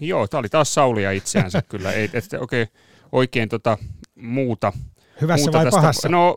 joo, 0.00 0.28
tämä 0.28 0.38
oli 0.38 0.48
taas 0.48 0.74
Saulia 0.74 1.10
itseänsä 1.10 1.62
kyllä, 1.68 1.92
ei 1.92 2.10
et, 2.12 2.24
oikein, 2.40 2.68
oikein 3.12 3.48
tota, 3.48 3.78
muuta. 4.14 4.72
Hyvässä 5.20 5.44
muuta 5.44 5.58
vai 5.58 5.70
pahassa? 5.70 6.08
No, 6.08 6.36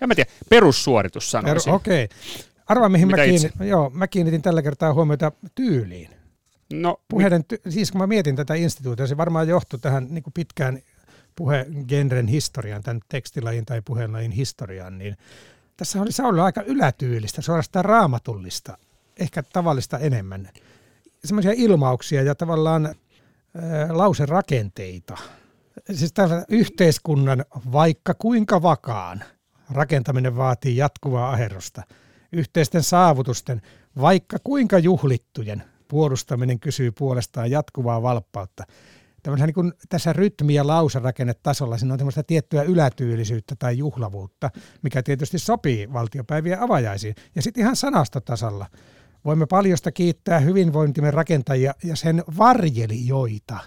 en 0.00 0.08
mä 0.08 0.14
tiedä, 0.14 0.30
perussuoritus 0.48 1.30
sanoisin. 1.30 1.72
Er- 1.72 1.76
Okei. 1.76 2.04
Okay. 2.04 2.16
Arvaa, 2.66 2.88
mihin 2.88 3.08
mä, 3.08 3.16
kiinni, 3.16 3.34
itse? 3.34 3.64
joo, 3.64 3.90
mä 3.90 4.06
kiinnitin 4.06 4.42
tällä 4.42 4.62
kertaa 4.62 4.94
huomiota 4.94 5.32
tyyliin. 5.54 6.10
No, 6.72 7.00
Puheiden, 7.08 7.44
ty- 7.52 7.70
siis 7.70 7.92
kun 7.92 8.00
mä 8.00 8.06
mietin 8.06 8.36
tätä 8.36 8.54
instituutiota, 8.54 9.08
se 9.08 9.16
varmaan 9.16 9.48
johtui 9.48 9.78
tähän 9.78 10.06
niin 10.10 10.22
kuin 10.22 10.34
pitkään 10.34 10.78
puhegenren 11.36 12.28
historiaan, 12.28 12.82
tämän 12.82 13.00
tekstilajin 13.08 13.66
tai 13.66 13.82
puheenlajin 13.84 14.30
historiaan, 14.30 14.98
niin 14.98 15.16
tässä 15.76 16.02
oli 16.02 16.12
Saulilla 16.12 16.44
aika 16.44 16.62
ylätyylistä, 16.62 17.42
suorastaan 17.42 17.84
raamatullista, 17.84 18.78
ehkä 19.20 19.42
tavallista 19.42 19.98
enemmän. 19.98 20.48
Semmoisia 21.24 21.52
ilmauksia 21.56 22.22
ja 22.22 22.34
tavallaan 22.34 22.86
äh, 22.86 23.90
lauserakenteita. 23.90 25.16
Siis 25.92 26.12
tämä 26.12 26.44
yhteiskunnan 26.48 27.44
vaikka 27.72 28.14
kuinka 28.14 28.62
vakaan 28.62 29.24
rakentaminen 29.70 30.36
vaatii 30.36 30.76
jatkuvaa 30.76 31.30
aherrusta. 31.30 31.82
Yhteisten 32.32 32.82
saavutusten 32.82 33.62
vaikka 34.00 34.36
kuinka 34.44 34.78
juhlittujen 34.78 35.62
puolustaminen 35.88 36.60
kysyy 36.60 36.92
puolestaan 36.92 37.50
jatkuvaa 37.50 38.02
valppautta. 38.02 38.64
Niin 39.26 39.54
kuin 39.54 39.72
tässä 39.88 40.12
rytmi- 40.12 40.54
ja 40.54 40.66
lauserakennetasolla 40.66 41.78
siinä 41.78 41.94
on 41.94 41.98
tämmöistä 41.98 42.22
tiettyä 42.22 42.62
ylätyylisyyttä 42.62 43.56
tai 43.58 43.78
juhlavuutta, 43.78 44.50
mikä 44.82 45.02
tietysti 45.02 45.38
sopii 45.38 45.92
valtiopäivien 45.92 46.60
avajaisiin. 46.60 47.14
Ja 47.34 47.42
sitten 47.42 47.60
ihan 47.60 47.76
sanastotasolla 47.76 48.66
voimme 49.24 49.46
paljosta 49.46 49.92
kiittää 49.92 50.38
hyvinvointimme 50.40 51.10
rakentajia 51.10 51.74
ja 51.84 51.96
sen 51.96 52.24
varjelijoita. 52.38 53.58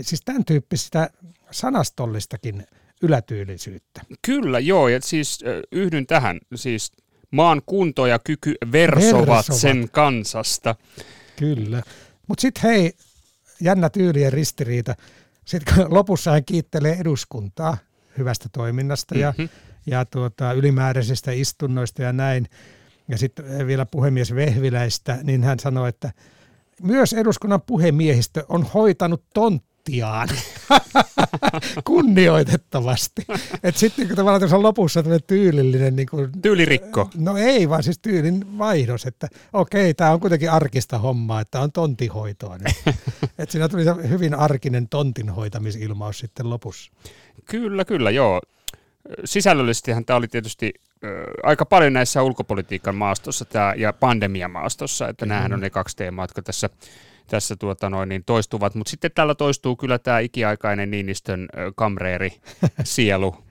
Siis 0.00 0.20
tämän 0.24 0.44
tyyppistä 0.44 1.10
sanastollistakin 1.50 2.66
ylätyylisyyttä. 3.02 4.00
Kyllä, 4.26 4.58
joo, 4.58 4.88
ja 4.88 5.00
siis 5.00 5.40
yhdyn 5.72 6.06
tähän, 6.06 6.38
siis 6.54 6.92
maan 7.30 7.62
kunto 7.66 8.06
ja 8.06 8.18
kyky 8.18 8.54
versovat, 8.72 9.28
Versovat. 9.28 9.60
sen 9.60 9.88
kansasta. 9.92 10.74
Kyllä. 11.36 11.82
Mutta 12.28 12.42
sitten 12.42 12.62
hei, 12.62 12.92
jännä 13.60 13.90
tyylien 13.90 14.32
ristiriita. 14.32 14.94
Sitten 15.44 15.74
lopussa 15.94 16.30
hän 16.30 16.44
kiittelee 16.44 16.96
eduskuntaa 17.00 17.76
hyvästä 18.18 18.48
toiminnasta 18.52 19.18
ja, 19.18 19.34
Mhm. 19.38 19.46
ja 19.86 20.04
tuota, 20.04 20.52
ylimääräisistä 20.52 21.32
istunnoista 21.32 22.02
ja 22.02 22.12
näin. 22.12 22.46
Ja 23.08 23.18
sitten 23.18 23.66
vielä 23.66 23.86
puhemies 23.86 24.34
Vehviläistä, 24.34 25.18
niin 25.22 25.44
hän 25.44 25.58
sanoi, 25.58 25.88
että 25.88 26.12
myös 26.82 27.12
eduskunnan 27.12 27.62
puhemiehistö 27.62 28.44
on 28.48 28.62
hoitanut 28.74 29.24
tonttiaan 29.34 30.28
kunnioitettavasti. 31.84 33.22
Et 33.62 33.76
sitten 33.76 34.06
kun 34.06 34.16
tavallaan 34.16 34.40
tuossa 34.40 34.62
lopussa 34.62 35.02
tulee 35.02 35.18
tyylillinen 35.18 35.96
niin 35.96 36.08
kuin 36.10 36.30
Tyylirikko. 36.42 37.10
No 37.16 37.36
ei, 37.36 37.68
vaan 37.68 37.82
siis 37.82 37.98
tyylin 37.98 38.58
vaihdos, 38.58 39.06
että 39.06 39.28
okei, 39.52 39.94
tämä 39.94 40.10
on 40.10 40.20
kuitenkin 40.20 40.50
arkista 40.50 40.98
hommaa, 40.98 41.40
että 41.40 41.60
on 41.60 41.72
tontihoitoa. 41.72 42.58
Nyt. 42.58 42.76
että 43.38 43.52
siinä 43.52 43.68
tuli 43.68 43.84
se 43.84 43.94
hyvin 44.08 44.34
arkinen 44.34 44.88
tontin 44.88 45.28
hoitamisilmaus 45.28 46.18
sitten 46.18 46.50
lopussa. 46.50 46.92
Kyllä, 47.44 47.84
kyllä, 47.84 48.10
joo. 48.10 48.40
Sisällöllisestihän 49.24 50.04
tämä 50.04 50.16
oli 50.16 50.28
tietysti 50.28 50.74
aika 51.42 51.64
paljon 51.64 51.92
näissä 51.92 52.22
ulkopolitiikan 52.22 52.94
maastossa 52.94 53.44
tää, 53.44 53.74
ja 53.74 53.92
pandemiamaastossa, 53.92 55.08
että 55.08 55.24
mm. 55.24 55.28
nämähän 55.28 55.52
on 55.52 55.60
ne 55.60 55.70
kaksi 55.70 55.96
teemaa, 55.96 56.22
jotka 56.22 56.42
tässä 56.42 56.70
tässä 57.26 57.56
tuota 57.56 57.90
noin, 57.90 58.08
niin 58.08 58.24
toistuvat, 58.24 58.74
mutta 58.74 58.90
sitten 58.90 59.10
täällä 59.14 59.34
toistuu 59.34 59.76
kyllä 59.76 59.98
tämä 59.98 60.18
ikiaikainen 60.18 60.90
Niinistön 60.90 61.48
kamreeri 61.76 62.32
sielu, 62.84 63.46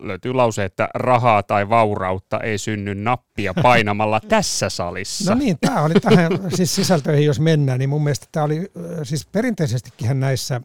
löytyy 0.00 0.32
lause, 0.32 0.64
että 0.64 0.88
rahaa 0.94 1.42
tai 1.42 1.68
vaurautta 1.68 2.40
ei 2.40 2.58
synny 2.58 2.94
nappia 2.94 3.54
painamalla 3.62 4.20
tässä 4.28 4.68
salissa. 4.68 5.34
No 5.34 5.38
niin, 5.38 5.58
tämä 5.60 5.82
oli 5.82 5.94
tähän 5.94 6.32
siis 6.56 6.74
sisältöihin, 6.74 7.26
jos 7.26 7.40
mennään, 7.40 7.78
niin 7.78 7.88
mun 7.88 8.04
mielestä 8.04 8.26
tämä 8.32 8.44
oli, 8.44 8.70
siis 9.02 9.26
perinteisestikin 9.26 10.20
näissä, 10.20 10.60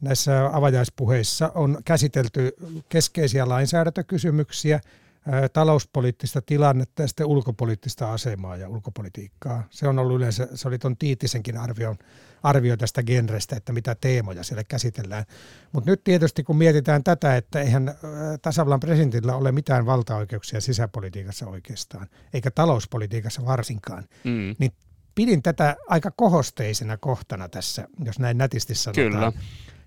näissä 0.00 0.50
avajaispuheissa 0.52 1.52
on 1.54 1.78
käsitelty 1.84 2.52
keskeisiä 2.88 3.48
lainsäädäntökysymyksiä, 3.48 4.80
talouspoliittista 5.52 6.42
tilannetta 6.42 7.02
ja 7.02 7.08
sitten 7.08 7.26
ulkopoliittista 7.26 8.12
asemaa 8.12 8.56
ja 8.56 8.68
ulkopolitiikkaa. 8.68 9.64
Se 9.70 9.88
on 9.88 9.98
ollut 9.98 10.16
yleensä, 10.16 10.48
se 10.54 10.68
oli 10.68 10.78
tuon 10.78 10.96
Tiitisenkin 10.96 11.58
arvio, 11.58 11.96
arvio 12.42 12.76
tästä 12.76 13.02
genrestä, 13.02 13.56
että 13.56 13.72
mitä 13.72 13.94
teemoja 13.94 14.42
siellä 14.42 14.64
käsitellään. 14.64 15.24
Mutta 15.72 15.90
nyt 15.90 16.04
tietysti 16.04 16.42
kun 16.42 16.56
mietitään 16.56 17.04
tätä, 17.04 17.36
että 17.36 17.60
eihän 17.60 17.94
tasavallan 18.42 18.80
presidentillä 18.80 19.36
ole 19.36 19.52
mitään 19.52 19.86
valtaoikeuksia 19.86 20.60
sisäpolitiikassa 20.60 21.46
oikeastaan, 21.46 22.06
eikä 22.34 22.50
talouspolitiikassa 22.50 23.44
varsinkaan, 23.44 24.04
mm. 24.24 24.54
niin 24.58 24.72
pidin 25.14 25.42
tätä 25.42 25.76
aika 25.88 26.10
kohosteisena 26.10 26.96
kohtana 26.96 27.48
tässä, 27.48 27.88
jos 28.04 28.18
näin 28.18 28.38
nätisti 28.38 28.74
sanotaan. 28.74 29.32
Kyllä. 29.32 29.32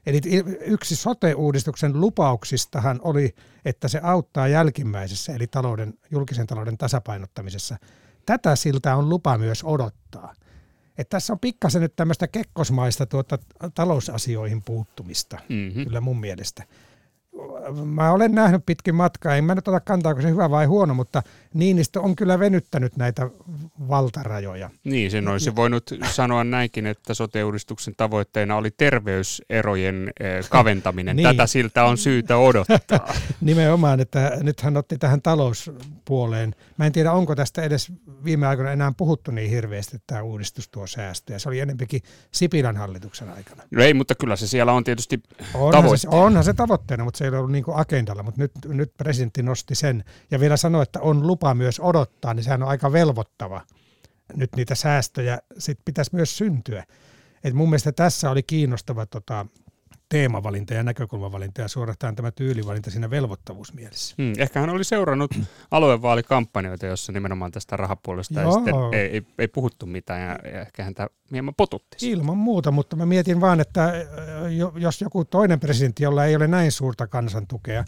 Eli 0.05 0.21
yksi 0.61 0.95
sote-uudistuksen 0.95 2.01
lupauksistahan 2.01 2.99
oli, 3.03 3.35
että 3.65 3.87
se 3.87 3.99
auttaa 4.03 4.47
jälkimmäisessä, 4.47 5.35
eli 5.35 5.47
talouden, 5.47 5.93
julkisen 6.11 6.47
talouden 6.47 6.77
tasapainottamisessa. 6.77 7.77
Tätä 8.25 8.55
siltä 8.55 8.95
on 8.95 9.09
lupa 9.09 9.37
myös 9.37 9.63
odottaa. 9.63 10.33
Että 10.97 11.15
tässä 11.15 11.33
on 11.33 11.39
pikkasen 11.39 11.81
nyt 11.81 11.95
tämmöistä 11.95 12.27
kekkosmaista 12.27 13.05
tuota 13.05 13.39
talousasioihin 13.75 14.61
puuttumista, 14.63 15.37
mm-hmm. 15.49 15.83
kyllä 15.83 16.01
mun 16.01 16.19
mielestä 16.19 16.63
mä 17.85 18.11
olen 18.11 18.31
nähnyt 18.31 18.65
pitkin 18.65 18.95
matkaa, 18.95 19.35
en 19.35 19.43
mä 19.43 19.55
nyt 19.55 19.67
ota 19.67 19.79
kantaa, 19.79 20.09
onko 20.09 20.21
se 20.21 20.29
hyvä 20.29 20.49
vai 20.49 20.65
huono, 20.65 20.93
mutta 20.93 21.23
Niinistö 21.55 22.01
on 22.01 22.15
kyllä 22.15 22.39
venyttänyt 22.39 22.97
näitä 22.97 23.29
valtarajoja. 23.89 24.69
Niin, 24.83 25.11
sen 25.11 25.27
olisi 25.27 25.49
ja, 25.49 25.55
voinut 25.55 25.83
sanoa 26.11 26.43
näinkin, 26.43 26.85
että 26.85 27.13
sote-uudistuksen 27.13 27.93
tavoitteena 27.97 28.55
oli 28.55 28.71
terveyserojen 28.71 30.11
eh, 30.19 30.49
kaventaminen. 30.49 31.15
niin. 31.15 31.27
Tätä 31.27 31.47
siltä 31.47 31.85
on 31.85 31.97
syytä 31.97 32.37
odottaa. 32.37 33.13
Nimenomaan, 33.41 33.99
että 33.99 34.37
nyt 34.41 34.61
hän 34.61 34.77
otti 34.77 34.97
tähän 34.97 35.21
talouspuoleen. 35.21 36.55
Mä 36.77 36.85
en 36.85 36.91
tiedä, 36.91 37.11
onko 37.11 37.35
tästä 37.35 37.61
edes 37.61 37.91
viime 38.23 38.47
aikoina 38.47 38.71
enää 38.71 38.91
puhuttu 38.97 39.31
niin 39.31 39.49
hirveästi, 39.49 39.95
että 39.95 40.07
tämä 40.07 40.21
uudistus 40.21 40.69
tuo 40.69 40.87
säästöjä. 40.87 41.39
Se 41.39 41.49
oli 41.49 41.59
enempikin 41.59 42.01
Sipilän 42.31 42.77
hallituksen 42.77 43.29
aikana. 43.29 43.63
No 43.71 43.83
ei, 43.83 43.93
mutta 43.93 44.15
kyllä 44.15 44.35
se 44.35 44.47
siellä 44.47 44.73
on 44.73 44.83
tietysti 44.83 45.23
onhan 45.53 45.71
tavoitteena. 45.71 45.97
Se, 45.97 46.07
onhan 46.17 46.43
se 46.43 46.53
tavoitteena, 46.53 47.03
mutta 47.03 47.17
ei 47.25 47.39
ollut 47.39 47.51
niin 47.51 47.63
kuin 47.63 47.77
agendalla, 47.77 48.23
mutta 48.23 48.41
nyt, 48.41 48.51
nyt 48.67 48.97
presidentti 48.97 49.43
nosti 49.43 49.75
sen 49.75 50.03
ja 50.31 50.39
vielä 50.39 50.57
sanoi, 50.57 50.83
että 50.83 51.01
on 51.01 51.27
lupa 51.27 51.53
myös 51.53 51.79
odottaa, 51.79 52.33
niin 52.33 52.43
sehän 52.43 52.63
on 52.63 52.69
aika 52.69 52.91
velvoittava. 52.91 53.61
Nyt 54.35 54.55
niitä 54.55 54.75
säästöjä 54.75 55.39
sit 55.57 55.79
pitäisi 55.85 56.15
myös 56.15 56.37
syntyä. 56.37 56.83
Et 57.43 57.53
mun 57.53 57.69
mielestä 57.69 57.91
tässä 57.91 58.29
oli 58.29 58.43
kiinnostava 58.43 59.05
tota, 59.05 59.45
teemavalinta 60.09 60.73
ja 60.73 60.83
näkökulmavalinta 60.83 61.61
ja 61.61 61.67
suorastaan 61.67 62.15
tämä 62.15 62.31
tyylivalinta 62.31 62.91
siinä 62.91 63.09
velvoittavuusmielessä. 63.09 64.15
Hmm, 64.17 64.33
ehkä 64.37 64.59
hän 64.59 64.69
oli 64.69 64.83
seurannut 64.83 65.31
aluevaalikampanjoita, 65.71 66.85
jossa 66.85 67.11
nimenomaan 67.11 67.51
tästä 67.51 67.77
rahapuolesta 67.77 68.43
ei, 68.43 68.51
sitten, 68.51 68.75
ei, 68.91 69.09
ei, 69.09 69.21
ei 69.39 69.47
puhuttu 69.47 69.85
mitään 69.85 70.21
ja, 70.21 70.49
ja 70.51 70.61
ehkä 70.61 70.83
häntä 70.83 71.09
hieman 71.31 71.55
potutti. 71.55 72.11
Ilman 72.11 72.37
muuta, 72.37 72.71
mutta 72.71 72.95
mä 72.95 73.05
mietin 73.05 73.41
vaan, 73.41 73.59
että 73.59 73.93
jos 74.75 75.01
joku 75.01 75.25
toinen 75.25 75.59
presidentti, 75.59 76.03
jolla 76.03 76.25
ei 76.25 76.35
ole 76.35 76.47
näin 76.47 76.71
suurta 76.71 77.07
kansantukea, 77.07 77.85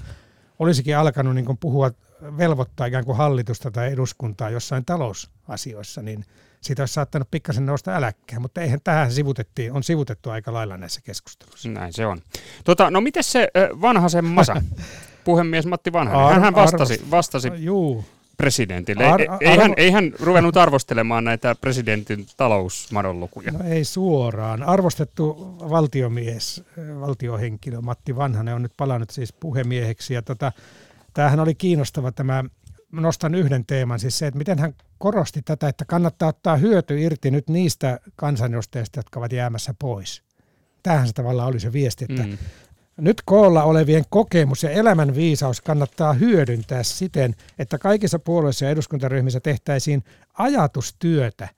olisikin 0.60 0.98
alkanut 0.98 1.36
niin 1.36 1.58
puhua, 1.60 1.92
velvoittaa 2.38 2.86
ikään 2.86 3.06
kuin 3.06 3.18
hallitusta 3.18 3.72
tai 3.72 3.92
eduskuntaa 3.92 4.50
jossain 4.50 4.86
talousasioissa, 4.86 6.01
niin– 6.01 6.25
siitä 6.61 6.81
olisi 6.81 6.93
saattanut 6.93 7.31
pikkasen 7.31 7.65
nousta 7.65 7.96
äläkkeen, 7.96 8.41
mutta 8.41 8.61
eihän 8.61 8.79
tähän 8.83 9.11
sivutettiin, 9.11 9.74
on 9.74 9.83
sivutettu 9.83 10.29
aika 10.29 10.53
lailla 10.53 10.77
näissä 10.77 11.01
keskusteluissa. 11.01 11.70
Näin 11.70 11.93
se 11.93 12.05
on. 12.05 12.22
Tota, 12.63 12.91
no 12.91 13.01
miten 13.01 13.24
se 13.24 13.48
vanhasen 13.81 14.25
masa, 14.25 14.61
puhemies 15.25 15.65
Matti 15.65 15.93
Vanhanen, 15.93 16.41
hän 16.41 16.55
vastasi, 16.55 17.01
vastasi 17.11 17.51
juu. 17.55 18.05
presidentille. 18.37 19.05
Ar- 19.05 19.22
ar- 19.29 19.37
ei, 19.41 19.57
hän, 19.57 19.74
ei 19.77 19.91
hän 19.91 20.11
ruvennut 20.20 20.57
arvostelemaan 20.57 21.24
näitä 21.24 21.55
presidentin 21.55 22.25
talousmadonlukuja. 22.37 23.51
No 23.51 23.59
ei 23.65 23.83
suoraan. 23.83 24.63
Arvostettu 24.63 25.55
valtiomies, 25.70 26.63
valtiohenkilö 27.00 27.81
Matti 27.81 28.15
Vanhanen 28.15 28.55
on 28.55 28.61
nyt 28.61 28.74
palannut 28.77 29.09
siis 29.09 29.33
puhemieheksi 29.33 30.13
ja 30.13 30.22
tota, 30.22 30.51
tämähän 31.13 31.39
oli 31.39 31.55
kiinnostava 31.55 32.11
tämä 32.11 32.43
nostan 33.01 33.36
yhden 33.36 33.66
teeman, 33.66 34.00
siis 34.00 34.18
se, 34.18 34.27
että 34.27 34.38
miten 34.38 34.60
hän 34.60 34.74
korosti 34.98 35.42
tätä, 35.42 35.68
että 35.68 35.86
kannattaa 35.86 36.29
ottaa 36.29 36.57
hyöty 36.57 37.01
irti 37.01 37.31
nyt 37.31 37.50
niistä 37.50 38.00
kansanedustajista, 38.16 39.00
jotka 39.00 39.20
ovat 39.20 39.31
jäämässä 39.31 39.74
pois. 39.79 40.24
Tämähän 40.83 41.07
se 41.07 41.14
tavallaan 41.14 41.50
oli 41.50 41.60
se 41.60 41.74
viesti, 41.74 42.05
että 42.10 42.24
mm. 42.24 42.38
nyt 42.98 43.22
koolla 43.25 43.64
olevien 43.64 44.03
kokemus 44.10 44.64
ja 44.64 44.70
elämän 44.70 45.16
viisaus 45.16 45.62
kannattaa 45.62 46.14
hyödyntää 46.14 46.83
siten, 46.83 47.36
että 47.60 47.77
kaikissa 47.77 48.20
puolueissa 48.20 48.66
ja 48.66 48.72
eduskuntaryhmissä 48.72 49.40
tehtäisiin 49.40 50.03
ajatustyötä, 50.33 51.50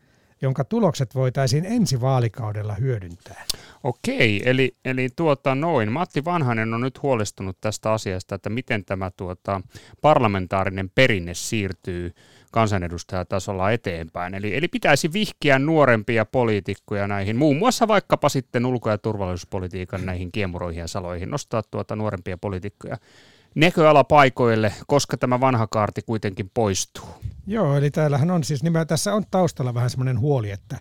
jonka 0.42 0.64
tulokset 0.64 1.16
voitaisiin 1.16 1.66
ensi 1.66 2.02
vaalikaudella 2.02 2.74
hyödyntää. 2.74 3.46
Okei, 3.84 4.42
eli, 4.46 4.76
eli 4.86 5.10
tuota 5.16 5.56
noin. 5.56 5.92
Matti 5.92 6.26
Vanhanen 6.26 6.74
on 6.74 6.82
nyt 6.82 7.04
huolestunut 7.04 7.58
tästä 7.62 7.92
asiasta, 7.92 8.36
että 8.36 8.50
miten 8.50 8.86
tämä 8.86 9.12
tuota, 9.18 9.62
parlamentaarinen 10.02 10.92
perinne 10.96 11.34
siirtyy 11.34 12.12
kansanedustajatasolla 12.52 13.72
eteenpäin. 13.72 14.34
Eli, 14.34 14.58
eli 14.58 14.68
pitäisi 14.68 15.14
vihkiä 15.14 15.60
nuorempia 15.60 16.26
poliitikkoja 16.26 17.08
näihin, 17.08 17.36
muun 17.36 17.58
muassa 17.58 17.88
vaikkapa 17.88 18.30
sitten 18.30 18.66
ulko- 18.66 18.90
ja 18.90 18.98
turvallisuuspolitiikan 18.98 20.06
näihin 20.06 20.32
kiemuroihin 20.32 20.80
ja 20.80 20.88
saloihin, 20.88 21.30
nostaa 21.32 21.64
tuota 21.72 21.96
nuorempia 21.96 22.38
poliitikkoja 22.38 22.98
näköalapaikoille, 23.56 24.74
koska 24.88 25.18
tämä 25.18 25.40
vanha 25.40 25.68
kaarti 25.68 26.02
kuitenkin 26.02 26.52
poistuu. 26.54 27.10
Joo, 27.50 27.78
eli 27.78 27.92
täällähän 27.92 28.32
on 28.32 28.44
siis 28.44 28.64
nimenomaan, 28.64 28.88
tässä 28.88 29.14
on 29.14 29.24
taustalla 29.32 29.74
vähän 29.74 29.90
semmoinen 29.90 30.20
huoli, 30.20 30.52
että 30.52 30.80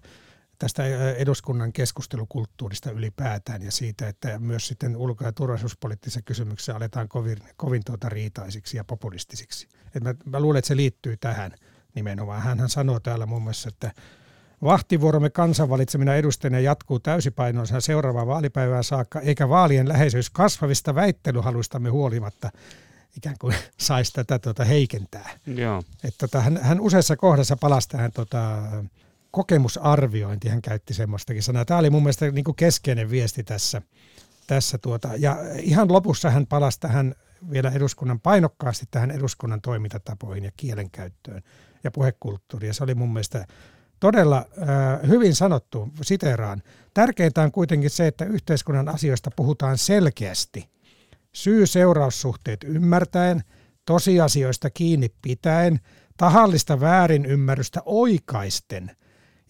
tästä 0.58 0.84
eduskunnan 1.16 1.72
keskustelukulttuurista 1.72 2.90
ylipäätään 2.90 3.62
ja 3.62 3.70
siitä, 3.70 4.08
että 4.08 4.38
myös 4.38 4.68
sitten 4.68 4.96
ulko- 4.96 5.24
ja 5.24 5.32
turvallisuuspoliittisissa 5.32 6.22
kysymyksissä 6.22 6.76
aletaan 6.76 7.08
kovin, 7.08 7.38
kovin 7.56 7.82
tuota 7.86 8.08
riitaisiksi 8.08 8.76
ja 8.76 8.84
populistisiksi. 8.84 9.68
Et 9.94 10.04
mä, 10.04 10.14
mä 10.24 10.40
luulen, 10.40 10.58
että 10.58 10.68
se 10.68 10.76
liittyy 10.76 11.16
tähän 11.16 11.52
nimenomaan. 11.94 12.42
Hän 12.42 12.68
sanoo 12.68 13.00
täällä 13.00 13.26
muun 13.26 13.42
muassa, 13.42 13.68
että 13.68 13.92
Vahtivuoromme 14.62 15.30
kansanvalitsemina 15.30 16.14
edustajina 16.14 16.60
jatkuu 16.60 16.98
täysipainoisena 16.98 17.80
seuraavaan 17.80 18.26
vaalipäivään 18.26 18.84
saakka, 18.84 19.20
eikä 19.20 19.48
vaalien 19.48 19.88
läheisyys 19.88 20.30
kasvavista 20.30 20.94
väittelyhaluistamme 20.94 21.88
huolimatta 21.88 22.50
ikään 23.18 23.36
kuin 23.40 23.54
saisi 23.78 24.12
tätä 24.12 24.38
tuota 24.38 24.64
heikentää. 24.64 25.30
Joo. 25.46 25.82
Et 26.04 26.14
tota, 26.18 26.40
hän, 26.40 26.56
hän 26.62 26.80
useassa 26.80 27.16
kohdassa 27.16 27.56
palasi 27.56 27.88
tähän 27.88 28.12
tota, 28.12 28.58
kokemusarviointi, 29.30 30.48
hän 30.48 30.62
käytti 30.62 30.94
semmoistakin 30.94 31.42
sanaa. 31.42 31.64
Tämä 31.64 31.80
oli 31.80 31.90
mun 31.90 32.02
mielestä 32.02 32.30
niin 32.30 32.44
kuin 32.44 32.56
keskeinen 32.56 33.10
viesti 33.10 33.44
tässä. 33.44 33.82
tässä 34.46 34.78
tuota. 34.78 35.10
Ja 35.16 35.36
ihan 35.62 35.92
lopussa 35.92 36.30
hän 36.30 36.46
palasi 36.46 36.80
tähän 36.80 37.14
vielä 37.50 37.70
eduskunnan 37.70 38.20
painokkaasti 38.20 38.86
tähän 38.90 39.10
eduskunnan 39.10 39.60
toimintatapoihin 39.60 40.44
ja 40.44 40.50
kielenkäyttöön 40.56 41.42
ja 41.84 41.90
puhekulttuuriin. 41.90 42.68
Ja 42.68 42.74
se 42.74 42.84
oli 42.84 42.94
mun 42.94 43.12
mielestä 43.12 43.46
todella 44.00 44.36
äh, 44.38 45.08
hyvin 45.08 45.34
sanottu, 45.34 45.88
siteraan. 46.02 46.62
Tärkeintä 46.94 47.42
on 47.42 47.52
kuitenkin 47.52 47.90
se, 47.90 48.06
että 48.06 48.24
yhteiskunnan 48.24 48.88
asioista 48.88 49.30
puhutaan 49.36 49.78
selkeästi. 49.78 50.68
Syy-seuraussuhteet 51.32 52.64
ymmärtäen, 52.64 53.42
tosiasioista 53.84 54.70
kiinni 54.70 55.08
pitäen, 55.22 55.80
tahallista 56.16 56.80
väärinymmärrystä 56.80 57.80
oikaisten 57.84 58.90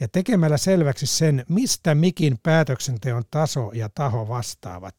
ja 0.00 0.08
tekemällä 0.08 0.56
selväksi 0.56 1.06
sen, 1.06 1.44
mistä 1.48 1.94
mikin 1.94 2.38
päätöksenteon 2.42 3.22
taso 3.30 3.70
ja 3.74 3.88
taho 3.94 4.28
vastaavat. 4.28 4.94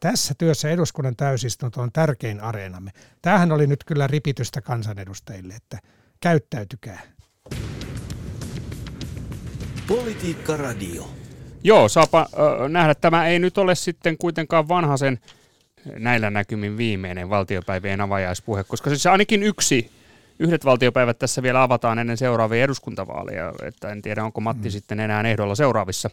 Tässä 0.00 0.34
työssä 0.38 0.70
eduskunnan 0.70 1.16
täysistunto 1.16 1.80
on 1.80 1.92
tärkein 1.92 2.40
areenamme. 2.40 2.90
Tämähän 3.22 3.52
oli 3.52 3.66
nyt 3.66 3.84
kyllä 3.84 4.06
ripitystä 4.06 4.60
kansanedustajille, 4.60 5.54
että 5.54 5.78
käyttäytykää. 6.20 7.00
Politiikka 9.88 10.56
Radio. 10.56 11.10
Joo, 11.64 11.88
saapa 11.88 12.20
äh, 12.20 12.68
nähdä. 12.68 12.94
Tämä 12.94 13.26
ei 13.26 13.38
nyt 13.38 13.58
ole 13.58 13.74
sitten 13.74 14.18
kuitenkaan 14.18 14.68
vanhasen 14.68 15.18
näillä 15.98 16.30
näkymin 16.30 16.76
viimeinen 16.76 17.30
valtiopäivien 17.30 18.00
avajaispuhe, 18.00 18.64
koska 18.64 18.90
siis 18.90 19.06
ainakin 19.06 19.42
yksi 19.42 19.90
yhdet 20.38 20.64
valtiopäivät 20.64 21.18
tässä 21.18 21.42
vielä 21.42 21.62
avataan 21.62 21.98
ennen 21.98 22.16
seuraavia 22.16 22.64
eduskuntavaaleja, 22.64 23.52
että 23.62 23.88
en 23.88 24.02
tiedä 24.02 24.24
onko 24.24 24.40
Matti 24.40 24.68
mm. 24.68 24.72
sitten 24.72 25.00
enää 25.00 25.22
ehdolla 25.22 25.54
seuraavissa 25.54 26.10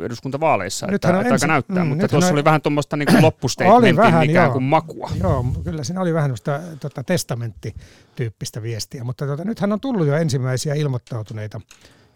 eduskuntavaaleissa, 0.00 0.86
että, 0.86 1.08
että 1.08 1.20
ensi... 1.20 1.32
aika 1.32 1.46
näyttää, 1.46 1.84
mm, 1.84 1.88
mutta 1.88 2.08
tuossa 2.08 2.28
on... 2.28 2.32
oli 2.34 2.44
vähän 2.44 2.62
tuommoista 2.62 2.96
niin 2.96 3.22
loppustatementin 3.22 4.30
ikään 4.30 4.52
kuin 4.52 4.62
joo. 4.62 4.70
makua. 4.70 5.10
Joo, 5.20 5.44
kyllä 5.64 5.84
siinä 5.84 6.00
oli 6.00 6.14
vähän 6.14 6.36
sitä 6.36 6.60
tota, 6.80 7.04
testamenttityyppistä 7.04 8.62
viestiä, 8.62 9.04
mutta 9.04 9.26
tota, 9.26 9.44
nythän 9.44 9.72
on 9.72 9.80
tullut 9.80 10.06
jo 10.06 10.16
ensimmäisiä 10.16 10.74
ilmoittautuneita 10.74 11.60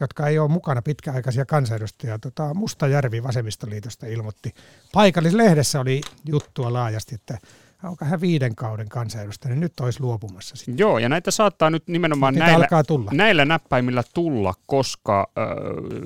jotka 0.01 0.27
ei 0.27 0.39
ole 0.39 0.49
mukana 0.49 0.83
pitkäaikaisia 0.83 1.47
kansanedustajia. 1.47 2.19
Tota, 2.19 2.55
Mustajärvi 2.55 3.23
Vasemmistoliitosta 3.23 4.07
ilmoitti. 4.07 4.55
Paikallislehdessä 4.93 5.81
oli 5.81 6.01
juttua 6.25 6.73
laajasti, 6.73 7.15
että 7.15 7.39
onko 7.83 8.05
hän 8.05 8.21
viiden 8.21 8.55
kauden 8.55 8.89
kansanedustaja, 8.89 9.55
niin 9.55 9.61
nyt 9.61 9.81
olisi 9.81 10.01
luopumassa. 10.01 10.57
Sitten. 10.57 10.79
Joo, 10.79 10.99
ja 10.99 11.09
näitä 11.09 11.31
saattaa 11.31 11.71
nyt 11.71 11.89
nimenomaan 11.89 12.35
näillä, 12.35 12.67
tulla. 12.87 13.11
näillä 13.15 13.45
näppäimillä 13.45 14.03
tulla, 14.15 14.55
koska 14.67 15.31
äh, 15.39 15.45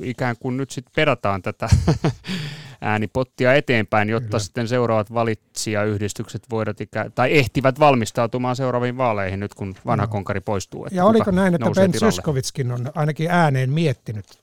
ikään 0.02 0.36
kuin 0.40 0.56
nyt 0.56 0.70
sitten 0.70 0.92
perataan 0.96 1.42
tätä 1.42 1.68
äänipottia 2.80 3.54
eteenpäin, 3.54 4.08
jotta 4.08 4.26
Kyllä. 4.26 4.38
sitten 4.38 4.68
seuraavat 4.68 5.14
valitsijayhdistykset 5.14 6.42
voivat 6.50 6.80
ikä, 6.80 7.10
tai 7.14 7.38
ehtivät 7.38 7.80
valmistautumaan 7.80 8.56
seuraaviin 8.56 8.96
vaaleihin 8.96 9.40
nyt, 9.40 9.54
kun 9.54 9.74
vanha 9.86 10.06
no. 10.06 10.12
konkari 10.12 10.40
poistuu. 10.40 10.86
ja 10.90 11.04
oliko 11.04 11.30
näin, 11.30 11.54
että 11.54 11.70
Ben 11.70 11.92
Syskovitskin 11.98 12.72
on 12.72 12.90
ainakin 12.94 13.30
ääneen 13.30 13.70
miettinyt 13.70 14.41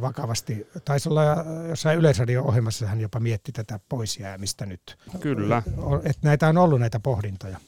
vakavasti. 0.00 0.66
Taisi 0.84 1.08
olla 1.08 1.22
jossain 1.68 1.98
Yleisradio-ohjelmassa 1.98 2.86
hän 2.86 3.00
jopa 3.00 3.20
mietti 3.20 3.52
tätä 3.52 3.80
poisjäämistä 3.88 4.66
nyt. 4.66 4.98
Kyllä. 5.20 5.62
Että 6.04 6.28
näitä 6.28 6.48
on 6.48 6.58
ollut 6.58 6.80
näitä 6.80 7.00
pohdintoja. 7.00 7.60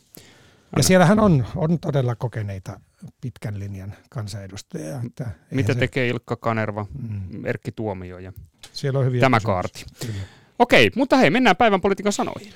Ja 0.76 0.82
siellähän 0.82 1.20
on, 1.20 1.46
on 1.56 1.78
todella 1.78 2.14
kokeneita 2.14 2.80
pitkän 3.20 3.58
linjan 3.58 3.94
kansanedustajia. 4.10 5.00
Että 5.06 5.30
Mitä 5.50 5.72
se... 5.72 5.78
tekee 5.78 6.08
Ilkka 6.08 6.36
Kanerva, 6.36 6.86
mm. 7.08 7.46
Erkki 7.46 7.72
Tuomio 7.72 8.18
ja 8.18 8.32
Siellä 8.72 8.98
on 8.98 9.04
hyviä 9.04 9.20
tämä 9.20 9.40
kaarti? 9.40 9.84
Kyllä. 10.00 10.22
Okei, 10.58 10.90
mutta 10.96 11.16
hei, 11.16 11.30
mennään 11.30 11.56
päivän 11.56 11.80
politiikan 11.80 12.12
sanoihin. 12.12 12.52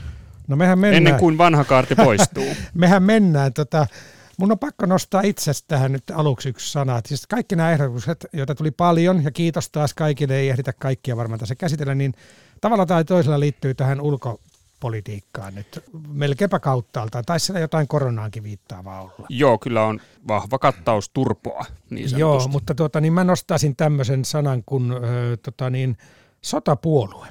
No 0.48 0.56
mehän 0.56 0.78
mennään. 0.78 0.96
Ennen 0.96 1.20
kuin 1.20 1.38
vanha 1.38 1.64
kaarti 1.64 1.94
poistuu. 1.94 2.46
mehän 2.74 3.02
mennään 3.02 3.52
tota, 3.52 3.86
Mun 4.36 4.52
on 4.52 4.58
pakko 4.58 4.86
nostaa 4.86 5.20
itse 5.20 5.50
tähän 5.68 5.92
nyt 5.92 6.10
aluksi 6.14 6.48
yksi 6.48 6.72
sana. 6.72 7.00
Siis 7.06 7.26
kaikki 7.26 7.56
nämä 7.56 7.72
ehdotukset, 7.72 8.26
joita 8.32 8.54
tuli 8.54 8.70
paljon, 8.70 9.24
ja 9.24 9.30
kiitos 9.30 9.70
taas 9.70 9.94
kaikille, 9.94 10.36
ei 10.36 10.48
ehditä 10.48 10.72
kaikkia 10.72 11.16
varmaan 11.16 11.40
tässä 11.40 11.54
käsitellä, 11.54 11.94
niin 11.94 12.14
tavalla 12.60 12.86
tai 12.86 13.04
toisella 13.04 13.40
liittyy 13.40 13.74
tähän 13.74 14.00
ulkopolitiikkaan 14.00 15.54
nyt 15.54 15.84
melkeinpä 16.08 16.58
kauttaaltaan. 16.58 17.24
Tai 17.24 17.40
siellä 17.40 17.60
jotain 17.60 17.88
koronaankin 17.88 18.42
viittaavaa 18.42 19.00
olla. 19.00 19.26
Joo, 19.28 19.58
kyllä 19.58 19.84
on 19.84 20.00
vahva 20.28 20.58
kattaus 20.58 21.08
turpoa 21.08 21.64
niin 21.90 22.18
Joo, 22.18 22.48
mutta 22.48 22.74
tuota, 22.74 23.00
niin 23.00 23.12
mä 23.12 23.24
nostaisin 23.24 23.76
tämmöisen 23.76 24.24
sanan 24.24 24.62
kuin 24.66 24.92
ö, 24.92 25.36
tota, 25.42 25.70
niin, 25.70 25.96
sotapuolue. 26.42 27.26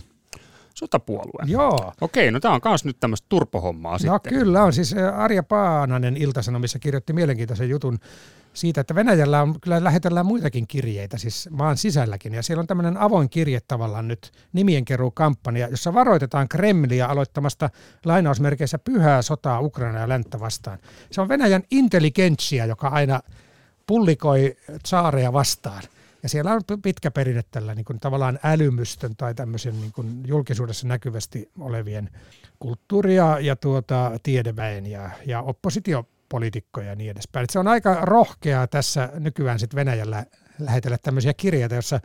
Sotapuolue. 0.76 1.44
Joo. 1.46 1.94
Okei, 2.02 2.32
no 2.32 2.40
tämä 2.40 2.54
on 2.54 2.62
myös 2.66 2.86
nyt 2.86 3.00
tämmöistä 3.00 3.26
turpohommaa 3.30 3.94
no, 3.94 4.00
sitten. 4.00 4.34
kyllä 4.34 4.64
on. 4.64 4.74
Siis 4.74 4.96
Arja 5.16 5.44
Paananen 5.44 6.18
Iltasanomissa 6.18 6.80
kirjoitti 6.80 7.14
mielenkiintoisen 7.14 7.70
jutun 7.70 8.00
siitä, 8.54 8.82
että 8.82 8.96
Venäjällä 8.96 9.42
on, 9.42 9.62
kyllä 9.62 9.84
lähetellään 9.84 10.26
muitakin 10.26 10.68
kirjeitä, 10.68 11.18
siis 11.18 11.50
maan 11.52 11.78
sisälläkin. 11.78 12.34
Ja 12.34 12.44
siellä 12.44 12.62
on 12.62 12.68
tämmöinen 12.68 12.98
avoin 12.98 13.30
kirje 13.30 13.60
tavallaan 13.68 14.08
nyt 14.08 14.32
nimienkeruukampanja, 14.54 15.68
jossa 15.68 15.94
varoitetaan 15.94 16.50
Kremliä 16.50 17.08
aloittamasta 17.08 17.70
lainausmerkeissä 18.06 18.80
pyhää 18.80 19.22
sotaa 19.22 19.60
Ukraina 19.62 20.00
ja 20.00 20.10
länttä 20.10 20.40
vastaan. 20.40 20.80
Se 21.12 21.22
on 21.22 21.30
Venäjän 21.30 21.64
intelligentsia, 21.72 22.66
joka 22.66 22.88
aina 22.88 23.20
pullikoi 23.88 24.56
saareja 24.86 25.34
vastaan. 25.34 25.84
Ja 26.26 26.30
siellä 26.30 26.54
on 26.54 26.82
pitkä 26.82 27.12
perinne 27.12 27.44
tällä 27.52 27.76
niin 27.76 27.86
kuin 27.86 28.00
tavallaan 28.00 28.40
älymystön 28.44 29.16
tai 29.16 29.36
tämmöisen 29.36 29.82
niin 29.82 29.92
kuin 29.92 30.24
julkisuudessa 30.28 30.88
näkyvästi 30.88 31.52
olevien 31.60 32.10
kulttuuria 32.60 33.40
ja 33.40 33.56
tuota, 33.56 34.12
tiedeväen 34.24 34.86
ja, 34.86 35.10
ja 35.26 35.42
oppositiopolitiikkoja 35.42 36.88
ja 36.88 36.96
niin 36.96 37.12
edespäin. 37.12 37.44
Et 37.44 37.50
se 37.50 37.60
on 37.60 37.68
aika 37.68 37.96
rohkeaa 38.02 38.68
tässä 38.68 39.10
nykyään 39.14 39.60
sit 39.60 39.76
Venäjällä 39.76 40.26
lähetellä 40.60 40.98
tämmöisiä 40.98 41.34
kirjeitä, 41.34 41.76
jossa, 41.76 42.00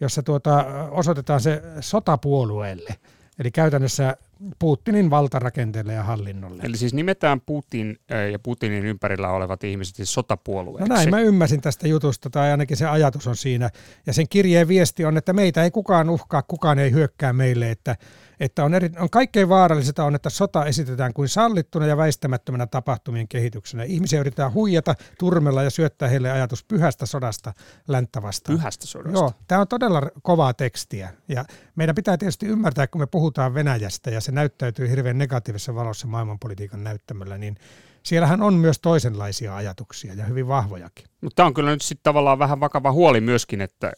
jossa 0.00 0.22
tuota, 0.22 0.64
osoitetaan 0.90 1.40
se 1.40 1.62
sotapuolueelle. 1.80 2.94
Eli 3.38 3.50
käytännössä 3.50 4.16
Putinin 4.58 5.10
valtarakenteelle 5.10 5.92
ja 5.92 6.02
hallinnolle. 6.02 6.62
Eli 6.62 6.76
siis 6.76 6.94
nimetään 6.94 7.40
Putin 7.40 7.98
ja 8.32 8.38
Putinin 8.38 8.86
ympärillä 8.86 9.28
olevat 9.28 9.64
ihmiset 9.64 9.96
siis 9.96 10.14
sotapuolueeksi. 10.14 10.88
No 10.88 10.94
näin 10.94 11.10
mä 11.10 11.20
ymmärsin 11.20 11.60
tästä 11.60 11.88
jutusta, 11.88 12.30
tai 12.30 12.50
ainakin 12.50 12.76
se 12.76 12.86
ajatus 12.86 13.26
on 13.26 13.36
siinä. 13.36 13.70
Ja 14.06 14.12
sen 14.12 14.28
kirjeen 14.30 14.68
viesti 14.68 15.04
on, 15.04 15.16
että 15.16 15.32
meitä 15.32 15.64
ei 15.64 15.70
kukaan 15.70 16.10
uhkaa, 16.10 16.42
kukaan 16.42 16.78
ei 16.78 16.90
hyökkää 16.90 17.32
meille, 17.32 17.70
että 17.70 17.96
että 18.40 18.64
on, 18.64 18.74
eri, 18.74 18.90
on 18.98 19.10
kaikkein 19.10 19.48
vaarallisinta 19.48 20.04
on, 20.04 20.14
että 20.14 20.30
sota 20.30 20.64
esitetään 20.64 21.12
kuin 21.12 21.28
sallittuna 21.28 21.86
ja 21.86 21.96
väistämättömänä 21.96 22.66
tapahtumien 22.66 23.28
kehityksenä. 23.28 23.82
Ihmisiä 23.82 24.20
yritetään 24.20 24.52
huijata, 24.52 24.94
turmella 25.18 25.62
ja 25.62 25.70
syöttää 25.70 26.08
heille 26.08 26.30
ajatus 26.30 26.64
pyhästä 26.64 27.06
sodasta 27.06 27.52
länttä 27.88 28.22
vastaan. 28.22 28.58
Pyhästä 28.58 28.86
sodasta? 28.86 29.18
Joo, 29.18 29.32
tämä 29.48 29.60
on 29.60 29.68
todella 29.68 30.02
kovaa 30.22 30.54
tekstiä 30.54 31.10
ja 31.28 31.44
meidän 31.76 31.94
pitää 31.94 32.16
tietysti 32.16 32.46
ymmärtää, 32.46 32.86
kun 32.86 33.00
me 33.00 33.06
puhutaan 33.06 33.54
Venäjästä 33.54 34.10
ja 34.10 34.20
se 34.20 34.32
näyttäytyy 34.32 34.90
hirveän 34.90 35.18
negatiivisessa 35.18 35.74
valossa 35.74 36.06
maailmanpolitiikan 36.06 36.84
näyttämällä, 36.84 37.38
niin 37.38 37.56
siellähän 38.04 38.42
on 38.42 38.54
myös 38.54 38.78
toisenlaisia 38.80 39.56
ajatuksia 39.56 40.14
ja 40.14 40.24
hyvin 40.24 40.48
vahvojakin. 40.48 41.06
Mutta 41.20 41.36
tämä 41.36 41.46
on 41.46 41.54
kyllä 41.54 41.70
nyt 41.70 41.82
sitten 41.82 42.02
tavallaan 42.02 42.38
vähän 42.38 42.60
vakava 42.60 42.92
huoli 42.92 43.20
myöskin, 43.20 43.60
että 43.60 43.92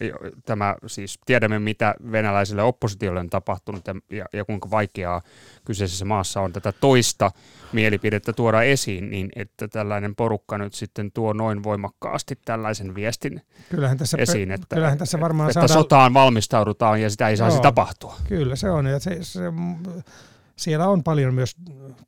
tämä 0.44 0.76
siis 0.86 1.18
tiedämme 1.26 1.58
mitä 1.58 1.94
venäläiselle 2.12 2.62
oppositiolle 2.62 3.20
on 3.20 3.30
tapahtunut 3.30 3.84
ja, 4.10 4.24
ja 4.32 4.44
kuinka 4.44 4.70
vaikeaa 4.70 5.22
kyseisessä 5.64 6.04
maassa 6.04 6.40
on 6.40 6.52
tätä 6.52 6.72
toista 6.72 7.30
mielipidettä 7.72 8.32
tuoda 8.32 8.62
esiin, 8.62 9.10
niin 9.10 9.28
että 9.36 9.68
tällainen 9.68 10.14
porukka 10.14 10.58
nyt 10.58 10.74
sitten 10.74 11.12
tuo 11.12 11.32
noin 11.32 11.62
voimakkaasti 11.62 12.38
tällaisen 12.44 12.94
viestin 12.94 13.42
kyllähän 13.70 13.98
tässä, 13.98 14.16
esiin, 14.20 14.50
että, 14.50 14.74
kyllähän 14.74 14.98
tässä 14.98 15.20
varmaan 15.20 15.50
että 15.50 15.60
saadaan... 15.60 15.82
sotaan 15.82 16.14
valmistaudutaan 16.14 17.02
ja 17.02 17.10
sitä 17.10 17.28
ei 17.28 17.36
saisi 17.36 17.56
Joo, 17.56 17.62
tapahtua. 17.62 18.16
Kyllä 18.28 18.56
se 18.56 18.70
on 18.70 18.86
ja 18.86 19.00
se, 19.00 19.18
se 19.20 19.40
siellä 20.58 20.88
on 20.88 21.02
paljon 21.02 21.34
myös 21.34 21.56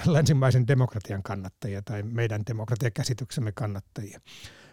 länsimaisen 0.07 0.67
demokratian 0.67 1.23
kannattajia 1.23 1.83
tai 1.83 2.03
meidän 2.03 2.43
demokratiakäsityksemme 2.47 3.53
kannattajia. 3.53 4.21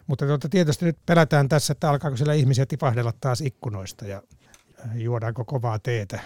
Mutta 0.07 0.25
tuota, 0.25 0.49
tietysti 0.49 0.85
nyt 0.85 0.97
pelätään 1.05 1.49
tässä, 1.49 1.71
että 1.71 1.89
alkaako 1.89 2.17
siellä 2.17 2.33
ihmisiä 2.33 2.65
tipahdella 2.65 3.13
taas 3.21 3.41
ikkunoista 3.41 4.05
ja 4.05 4.23
juodaanko 4.93 5.45
kovaa 5.45 5.79
teetä 5.79 6.19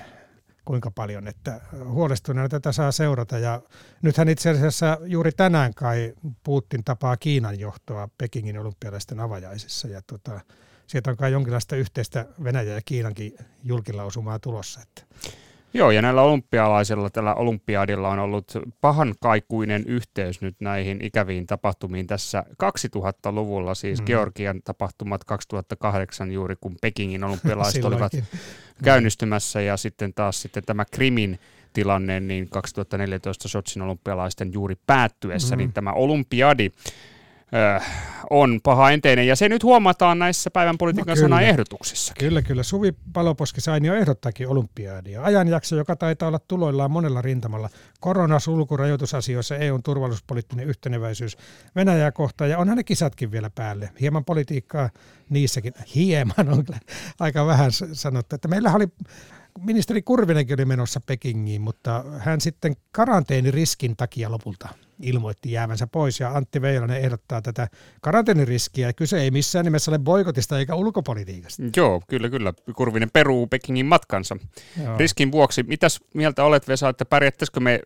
kuinka 0.66 0.92
paljon, 0.92 1.28
että 1.28 1.62
huolestuneena 1.86 2.50
tätä 2.50 2.72
saa 2.72 2.92
seurata. 2.92 3.40
Ja 3.40 3.62
nythän 4.02 4.30
itse 4.30 4.50
asiassa 4.50 4.98
juuri 5.06 5.32
tänään 5.32 5.74
kai 5.74 6.14
Putin 6.44 6.84
tapaa 6.84 7.18
Kiinan 7.18 7.60
johtoa 7.60 8.10
Pekingin 8.18 8.60
olympialaisten 8.60 9.20
avajaisissa 9.20 9.88
ja 9.88 10.02
tota, 10.08 10.40
sieltä 10.88 11.12
on 11.12 11.18
kai 11.18 11.32
jonkinlaista 11.32 11.76
yhteistä 11.76 12.26
Venäjä 12.44 12.74
ja 12.74 12.82
Kiinankin 12.86 13.34
julkilausumaa 13.64 14.40
tulossa. 14.40 14.82
Että 14.82 15.02
Joo, 15.74 15.92
ja 15.92 16.02
näillä 16.02 16.22
olympialaisilla, 16.22 17.10
tällä 17.10 17.36
olympiadilla 17.36 18.10
on 18.10 18.20
ollut 18.20 18.54
pahan 18.82 19.16
kaikuinen 19.20 19.84
yhteys 19.88 20.42
nyt 20.42 20.56
näihin 20.60 21.06
ikäviin 21.06 21.48
tapahtumiin 21.48 22.08
tässä 22.08 22.44
2000-luvulla, 22.64 23.76
siis 23.76 24.00
mm. 24.00 24.06
Georgian 24.06 24.62
tapahtumat 24.64 25.24
2008 25.24 26.32
juuri, 26.32 26.56
kun 26.62 26.76
Pekingin 26.82 27.24
olympialaiset 27.24 27.86
olivat 27.90 28.12
käynnistymässä, 28.84 29.62
ja 29.62 29.78
sitten 29.78 30.14
taas 30.14 30.42
sitten 30.42 30.64
tämä 30.64 30.86
Krimin 30.92 31.40
tilanne, 31.74 32.20
niin 32.20 32.50
2014 32.50 33.48
Sotsin 33.48 33.82
olympialaisten 33.82 34.54
juuri 34.54 34.76
päättyessä, 34.88 35.56
mm. 35.56 35.58
niin 35.58 35.74
tämä 35.74 35.92
olympiadi 35.94 36.72
on 38.30 38.60
paha 38.64 38.92
enteinen. 38.92 39.28
Ja 39.28 39.36
se 39.36 39.50
nyt 39.50 39.64
huomataan 39.64 40.20
näissä 40.20 40.52
päivän 40.52 40.78
politiikan 40.78 41.18
no, 41.18 41.22
sanaehdotuksissa. 41.22 42.14
Kyllä, 42.20 42.42
kyllä. 42.42 42.64
Suvi 42.64 42.94
Paloposki 43.14 43.62
Sainio 43.62 43.96
ehdottaakin 43.96 44.48
olympiadia. 44.48 45.24
Ajanjakso, 45.24 45.76
joka 45.76 45.96
taitaa 45.96 46.28
olla 46.28 46.40
tuloillaan 46.40 46.92
monella 46.92 47.22
rintamalla. 47.22 47.70
Korona, 48.00 48.40
sulku, 48.40 48.78
rajoitusasioissa, 48.78 49.56
EUn 49.56 49.84
turvallisuuspoliittinen 49.84 50.68
yhteneväisyys, 50.68 51.38
Venäjää 51.76 52.12
kohtaan 52.12 52.50
ja 52.50 52.58
onhan 52.58 52.78
ne 52.78 52.84
kisatkin 52.84 53.32
vielä 53.32 53.50
päälle. 53.50 53.90
Hieman 54.02 54.26
politiikkaa 54.26 54.90
niissäkin. 55.30 55.74
Hieman 55.96 56.50
on 56.50 56.66
aika 57.20 57.46
vähän 57.46 57.72
sanottu. 57.94 58.36
Että 58.36 58.48
meillä 58.48 58.74
oli 58.74 58.88
ministeri 59.64 60.02
Kurvinenkin 60.02 60.56
oli 60.60 60.66
menossa 60.66 61.02
Pekingiin, 61.02 61.62
mutta 61.62 62.06
hän 62.18 62.42
sitten 62.42 62.76
karanteeniriskin 62.92 63.96
takia 63.98 64.32
lopulta 64.32 64.70
ilmoitti 65.02 65.52
jäävänsä 65.52 65.88
pois 65.88 66.20
ja 66.20 66.32
Antti 66.32 66.62
Veilanen 66.62 66.98
ehdottaa 66.98 67.42
tätä 67.42 67.68
karanteeniriskiä. 68.02 68.94
Kyse 68.94 69.22
ei 69.22 69.32
missään 69.32 69.66
nimessä 69.66 69.92
ole 69.92 70.00
boikotista 70.00 70.60
eikä 70.60 70.76
ulkopolitiikasta. 70.76 71.64
Joo, 71.76 72.02
kyllä, 72.08 72.30
kyllä. 72.30 72.54
Kurvinen 72.76 73.10
peruu 73.14 73.48
Pekingin 73.48 73.86
matkansa. 73.86 74.38
Joo. 74.84 74.98
Riskin 74.98 75.32
vuoksi, 75.32 75.64
mitäs 75.64 76.00
mieltä 76.14 76.44
olet 76.44 76.68
Vesa, 76.68 76.90
että 76.90 77.06
pärjättäisikö 77.06 77.60
me 77.60 77.80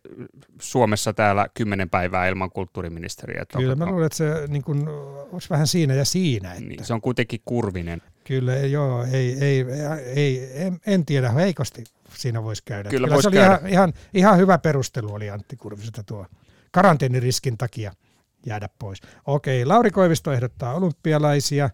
Suomessa 0.61 1.13
täällä 1.13 1.47
kymmenen 1.53 1.89
päivää 1.89 2.27
ilman 2.27 2.51
kulttuuriministeriä? 2.51 3.45
Kyllä, 3.57 3.75
mä 3.75 3.85
luulen, 3.85 4.05
että 4.05 4.17
se 4.17 4.47
niin 4.47 4.63
kun, 4.63 4.89
olisi 5.31 5.49
vähän 5.49 5.67
siinä 5.67 5.93
ja 5.93 6.05
siinä. 6.05 6.53
Että... 6.53 6.65
Niin, 6.65 6.85
se 6.85 6.93
on 6.93 7.01
kuitenkin 7.01 7.41
Kurvinen. 7.45 8.01
Kyllä, 8.23 8.55
joo, 8.55 9.03
ei, 9.03 9.37
ei, 9.41 9.65
ei, 10.15 10.49
en, 10.53 10.79
en 10.87 11.05
tiedä, 11.05 11.29
heikosti 11.29 11.83
siinä 12.17 12.43
voisi 12.43 12.63
käydä. 12.65 12.89
Kyllä, 12.89 13.07
Kyllä 13.07 13.15
voisi 13.15 13.23
se 13.23 13.27
oli 13.27 13.35
käydä. 13.35 13.55
Ihan, 13.55 13.69
ihan, 13.69 13.93
ihan, 14.13 14.37
hyvä 14.37 14.57
perustelu 14.57 15.13
oli 15.13 15.29
Antti 15.29 15.55
Kurviselta 15.55 16.03
tuo 16.03 16.25
karanteeniriskin 16.71 17.57
takia 17.57 17.93
jäädä 18.45 18.69
pois. 18.79 19.01
Okei, 19.25 19.65
Lauri 19.65 19.91
Koivisto 19.91 20.31
ehdottaa 20.31 20.73
olympialaisia. 20.73 21.69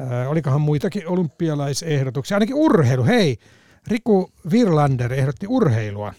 Äh, 0.00 0.30
olikohan 0.30 0.60
muitakin 0.60 1.08
olympialaisehdotuksia? 1.08 2.36
Ainakin 2.36 2.54
urheilu. 2.54 3.04
Hei, 3.04 3.38
Riku 3.86 4.30
Virlander 4.50 5.12
ehdotti 5.12 5.46
urheilua. 5.48 6.14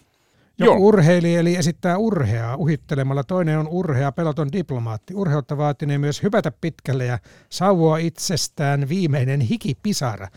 Joku 0.60 0.74
Joo. 0.74 0.88
urheili 0.88 1.36
eli 1.36 1.56
esittää 1.56 1.98
urheaa 1.98 2.56
uhittelemalla. 2.56 3.24
Toinen 3.24 3.60
on 3.60 3.68
urhea, 3.68 4.12
peloton 4.12 4.52
diplomaatti. 4.52 5.14
Urheutta 5.16 5.58
vaatinee 5.58 5.98
myös 5.98 6.24
hypätä 6.24 6.52
pitkälle 6.62 7.06
ja 7.06 7.20
sauvoa 7.50 7.98
itsestään 7.98 8.90
viimeinen 8.90 9.42
hikipisara. 9.42 10.28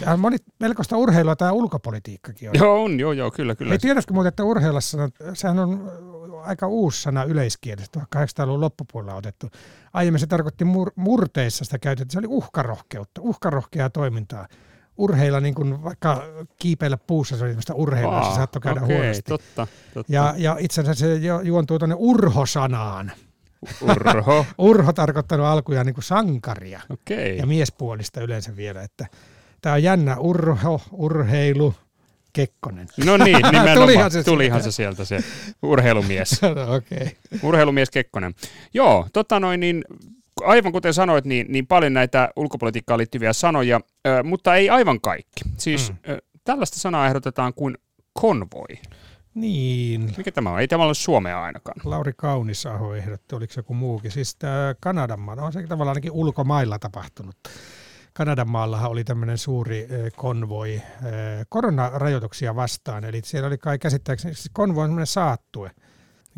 Tämä 0.00 0.12
on 0.12 0.20
moni, 0.20 0.36
melkoista 0.60 0.96
urheilua 0.96 1.36
tämä 1.36 1.52
ulkopolitiikkakin 1.52 2.48
on. 2.48 2.54
Joo, 2.58 2.84
on, 2.84 3.00
joo, 3.00 3.12
joo, 3.12 3.30
kyllä, 3.30 3.54
kyllä. 3.54 3.72
Ei 3.72 3.78
tiedätkö 3.78 4.14
muuten, 4.14 4.28
että 4.28 4.44
urheilassa, 4.44 4.98
sehän 5.34 5.58
on 5.58 5.92
aika 6.44 6.66
uusi 6.66 7.02
sana 7.02 7.24
yleiskielistä, 7.24 8.00
1800-luvun 8.16 8.60
loppupuolella 8.60 9.14
otettu. 9.14 9.50
Aiemmin 9.92 10.20
se 10.20 10.26
tarkoitti 10.26 10.64
mur- 10.64 10.92
murteissa 10.96 11.64
sitä 11.64 11.78
käytettiin, 11.78 12.12
se 12.12 12.18
oli 12.18 12.36
uhkarohkeutta, 12.36 13.20
uhkarohkeaa 13.20 13.90
toimintaa. 13.90 14.48
Urheilla 14.96 15.40
niin 15.40 15.54
kuin 15.54 15.82
vaikka 15.82 16.22
kiipeillä 16.58 16.96
puussa, 16.96 17.36
se 17.36 17.44
oli 17.44 17.50
tämmöistä 17.50 17.74
urheilua, 17.74 18.30
se 18.30 18.34
saattoi 18.34 18.62
käydä 18.62 18.80
okei, 18.82 18.96
huonosti. 18.96 19.22
totta, 19.22 19.66
totta. 19.94 20.12
Ja, 20.12 20.34
ja 20.36 20.56
itse 20.60 20.80
asiassa 20.80 21.06
se 21.06 21.20
juontuu 21.42 21.78
tuonne 21.78 21.96
urhosanaan. 21.98 23.12
Urho, 23.80 24.46
Urho 24.58 24.92
tarkoittanut 24.92 25.46
alkujaan 25.46 25.86
niin 25.86 25.94
kuin 25.94 26.04
sankaria 26.04 26.80
okei. 26.90 27.38
ja 27.38 27.46
miespuolista 27.46 28.20
yleensä 28.20 28.56
vielä. 28.56 28.82
Että 28.82 29.06
tämä 29.60 29.74
on 29.74 29.82
jännä 29.82 30.16
urho, 30.18 30.80
urheilu, 30.92 31.74
Kekkonen. 32.32 32.88
No 33.04 33.16
niin, 33.16 33.36
nimenomaan. 33.52 33.78
Tulihan 33.78 34.10
se 34.10 34.24
Tulihan 34.24 34.62
sieltä. 34.62 34.70
se 34.70 34.76
sieltä 34.76 35.04
se 35.04 35.18
urheilumies. 35.62 36.40
Okei. 36.76 36.98
Okay. 36.98 37.10
Urheilumies 37.42 37.90
Kekkonen. 37.90 38.34
Joo, 38.74 39.08
tota 39.12 39.40
noin, 39.40 39.60
niin 39.60 39.84
aivan 40.42 40.72
kuten 40.72 40.94
sanoit, 40.94 41.24
niin, 41.24 41.46
niin 41.48 41.66
paljon 41.66 41.92
näitä 41.94 42.30
ulkopolitiikkaan 42.36 42.98
liittyviä 42.98 43.32
sanoja, 43.32 43.80
mutta 44.24 44.54
ei 44.54 44.70
aivan 44.70 45.00
kaikki. 45.00 45.44
Siis 45.56 45.92
Mm. 45.92 46.16
tällaista 46.44 46.78
sanaa 46.80 47.06
ehdotetaan 47.06 47.54
kuin 47.54 47.78
konvoi. 48.12 48.78
Niin, 49.34 50.14
Mikä 50.16 50.32
tämä 50.32 50.50
on? 50.50 50.60
Ei 50.60 50.68
tämä 50.68 50.84
ole 50.84 50.94
suomea 50.94 51.42
ainakaan. 51.42 51.80
Lauri 51.84 52.12
Kaunisaho 52.16 52.94
ehdotti, 52.94 53.34
oliko 53.36 53.52
se 53.52 53.58
joku 53.58 53.74
muukin. 53.74 54.10
Siis 54.10 54.36
tämä 54.36 54.74
Kanadan 54.80 55.20
maa, 55.20 55.34
no 55.36 55.44
on 55.44 55.52
se 55.52 55.62
tavallaan 55.62 55.88
ainakin 55.92 56.12
ulkomailla 56.12 56.78
tapahtunut. 56.78 57.36
Kanadan 58.12 58.48
maallahan 58.48 58.90
oli 58.90 59.04
tämmöinen 59.04 59.38
suuri 59.38 59.88
konvoi 60.16 60.82
koronarajoituksia 61.48 62.56
vastaan, 62.56 63.04
eli 63.04 63.20
siellä 63.24 63.46
oli 63.46 63.58
kai 63.58 63.78
käsittääkseni, 63.78 64.34
siis 64.34 64.50
konvoi 64.52 64.82
on 64.84 64.88
semmoinen 64.88 65.06
saattue, 65.06 65.70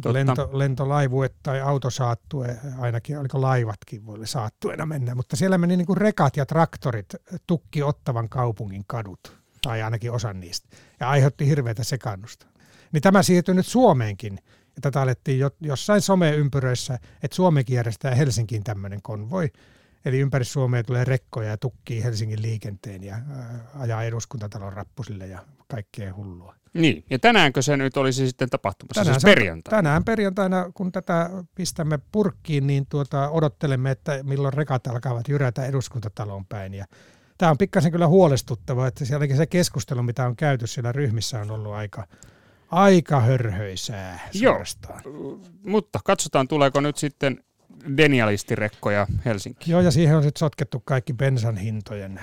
Lento, 0.04 0.50
lentolaivue 0.52 1.30
tai 1.42 1.60
autosaattue, 1.60 2.58
ainakin 2.78 3.18
oliko 3.18 3.40
laivatkin 3.40 4.06
voi 4.06 4.26
saattuena 4.26 4.86
mennä, 4.86 5.14
mutta 5.14 5.36
siellä 5.36 5.58
meni 5.58 5.76
niin 5.76 5.86
kuin 5.86 5.96
rekat 5.96 6.36
ja 6.36 6.46
traktorit 6.46 7.14
tukki 7.46 7.82
ottavan 7.82 8.28
kaupungin 8.28 8.84
kadut, 8.86 9.36
tai 9.62 9.82
ainakin 9.82 10.12
osan 10.12 10.40
niistä, 10.40 10.76
ja 11.00 11.10
aiheutti 11.10 11.46
hirveätä 11.46 11.84
sekannusta. 11.84 12.46
Niin 12.92 13.02
tämä 13.02 13.22
siirtyi 13.22 13.54
nyt 13.54 13.66
Suomeenkin, 13.66 14.38
ja 14.46 14.80
tätä 14.80 15.02
alettiin 15.02 15.38
jo, 15.38 15.50
jossain 15.60 16.00
someympyröissä, 16.00 16.98
että 17.22 17.34
Suomekin 17.34 17.76
järjestää 17.76 18.14
Helsinkiin 18.14 18.64
tämmöinen 18.64 19.02
konvoi, 19.02 19.50
eli 20.06 20.18
ympäri 20.18 20.44
Suomea 20.44 20.84
tulee 20.84 21.04
rekkoja 21.04 21.48
ja 21.48 21.56
tukkii 21.56 22.04
Helsingin 22.04 22.42
liikenteen 22.42 23.04
ja 23.04 23.14
ää, 23.14 23.60
ajaa 23.78 24.02
eduskuntatalon 24.02 24.72
rappusille 24.72 25.26
ja 25.26 25.38
kaikkea 25.68 26.14
hullua. 26.14 26.54
Niin, 26.74 27.04
ja 27.10 27.18
tänäänkö 27.18 27.62
se 27.62 27.76
nyt 27.76 27.96
olisi 27.96 28.26
sitten 28.26 28.50
tapahtumassa? 28.50 29.00
Tänään, 29.00 29.14
siis 29.14 29.22
se 29.22 29.28
on- 29.28 29.34
perjantai. 29.34 29.70
tänään 29.70 30.04
perjantaina, 30.04 30.70
kun 30.74 30.92
tätä 30.92 31.30
pistämme 31.54 31.98
purkkiin, 32.12 32.66
niin 32.66 32.86
tuota, 32.86 33.30
odottelemme, 33.30 33.90
että 33.90 34.20
milloin 34.22 34.54
rekat 34.54 34.86
alkavat 34.86 35.28
jyrätä 35.28 35.64
eduskuntatalon 35.66 36.46
päin. 36.46 36.74
Ja 36.74 36.84
tämä 37.38 37.50
on 37.50 37.58
pikkasen 37.58 37.92
kyllä 37.92 38.06
huolestuttava, 38.06 38.86
että 38.86 39.04
sielläkin 39.04 39.36
se 39.36 39.46
keskustelu, 39.46 40.02
mitä 40.02 40.26
on 40.26 40.36
käyty 40.36 40.66
siellä 40.66 40.92
ryhmissä, 40.92 41.40
on 41.40 41.50
ollut 41.50 41.72
aika, 41.72 42.06
aika 42.70 43.20
hörhöisää 43.20 44.20
Joo. 44.32 44.52
suorastaan. 44.52 45.02
Mutta 45.66 46.00
katsotaan, 46.04 46.48
tuleeko 46.48 46.80
nyt 46.80 46.96
sitten 46.96 47.44
denialistirekkoja 47.96 49.06
Helsinkiin. 49.24 49.72
Joo, 49.72 49.80
ja 49.80 49.90
siihen 49.90 50.16
on 50.16 50.22
sitten 50.22 50.38
sotkettu 50.40 50.82
kaikki 50.84 51.12
bensan 51.12 51.56
hintojen 51.56 52.20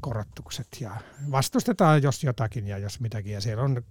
korotukset 0.00 0.68
ja 0.80 0.96
vastustetaan 1.30 2.02
jos 2.02 2.24
jotakin 2.24 2.66
ja 2.66 2.78
jos 2.78 3.00
mitäkin, 3.00 3.32
ja 3.32 3.40
siellä 3.40 3.62
on 3.62 3.84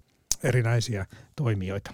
erinäisiä 0.43 1.05
toimijoita. 1.35 1.91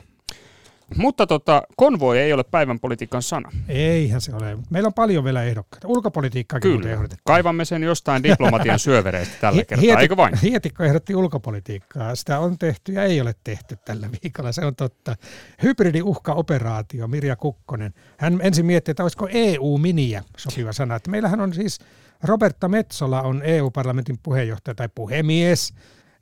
Mutta 0.98 1.28
tota, 1.28 1.64
konvoi 1.76 2.20
ei 2.20 2.34
ole 2.34 2.44
päivän 2.44 2.80
politiikan 2.80 3.22
sana. 3.22 3.52
Eihän 3.68 4.22
se 4.22 4.36
ole. 4.36 4.58
Meillä 4.70 4.88
on 4.88 4.94
paljon 4.94 5.24
vielä 5.24 5.44
ehdokkaita. 5.44 5.88
Ulkopolitiikkaakin 5.88 6.72
muuten 6.72 6.82
Kyllä. 6.82 6.94
ehdotettiin. 6.94 7.24
Kaivamme 7.26 7.66
sen 7.66 7.84
jostain 7.84 8.24
diplomatian 8.24 8.80
syövereistä 8.90 9.36
tällä 9.42 9.66
kertaa, 9.66 9.82
Hieti- 9.84 10.02
eikö 10.02 10.18
vain? 10.18 10.38
Hietikko 10.42 10.84
ehdotti 10.84 11.16
ulkopolitiikkaa. 11.16 12.16
Sitä 12.16 12.40
on 12.40 12.58
tehty 12.58 12.92
ja 12.92 13.04
ei 13.04 13.22
ole 13.22 13.36
tehty 13.44 13.78
tällä 13.86 14.10
viikolla, 14.24 14.52
se 14.52 14.66
on 14.66 14.76
totta. 14.76 15.16
Hybridiuhkaoperaatio, 15.64 17.08
Mirja 17.08 17.36
Kukkonen. 17.36 17.94
Hän 18.18 18.40
ensin 18.42 18.66
mietti, 18.66 18.92
että 18.92 19.04
olisiko 19.04 19.28
EU-miniä 19.32 20.24
sopiva 20.38 20.74
sana. 20.74 20.96
Että 20.96 21.12
meillähän 21.12 21.42
on 21.42 21.54
siis, 21.54 21.80
Roberta 22.24 22.68
Metsola 22.68 23.22
on 23.22 23.42
EU-parlamentin 23.44 24.20
puheenjohtaja 24.24 24.76
tai 24.76 24.90
puhemies. 24.96 25.74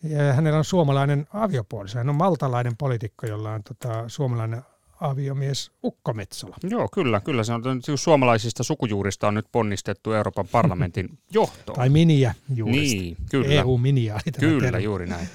Ja 0.04 0.34
hänellä 0.34 0.58
on 0.58 0.66
suomalainen 0.66 1.28
aviopuoliso. 1.34 1.98
Hän 1.98 2.10
on 2.10 2.16
maltalainen 2.16 2.78
poliitikko, 2.78 3.28
jolla 3.28 3.52
on 3.54 3.64
tota, 3.64 4.04
suomalainen 4.10 4.62
aviomies 5.02 5.72
Ukko 5.84 6.14
Metsola. 6.14 6.56
Joo, 6.64 6.88
kyllä, 6.94 7.20
kyllä. 7.22 7.44
Se 7.44 7.54
on 7.54 7.62
nyt 7.76 8.00
suomalaisista 8.00 8.64
sukujuurista 8.64 9.28
on 9.28 9.34
nyt 9.34 9.46
ponnistettu 9.52 10.14
Euroopan 10.14 10.48
parlamentin 10.52 11.10
johtoon. 11.34 11.76
Tai 11.76 11.90
miniä 11.90 12.34
juurista. 12.56 12.96
niin, 12.98 13.18
kyllä. 13.32 13.54
EU-miniä 13.54 14.14
oli 14.14 14.22
tämä 14.32 14.40
Kyllä, 14.50 14.62
termi. 14.72 14.84
juuri 14.84 15.06
näin. 15.08 15.28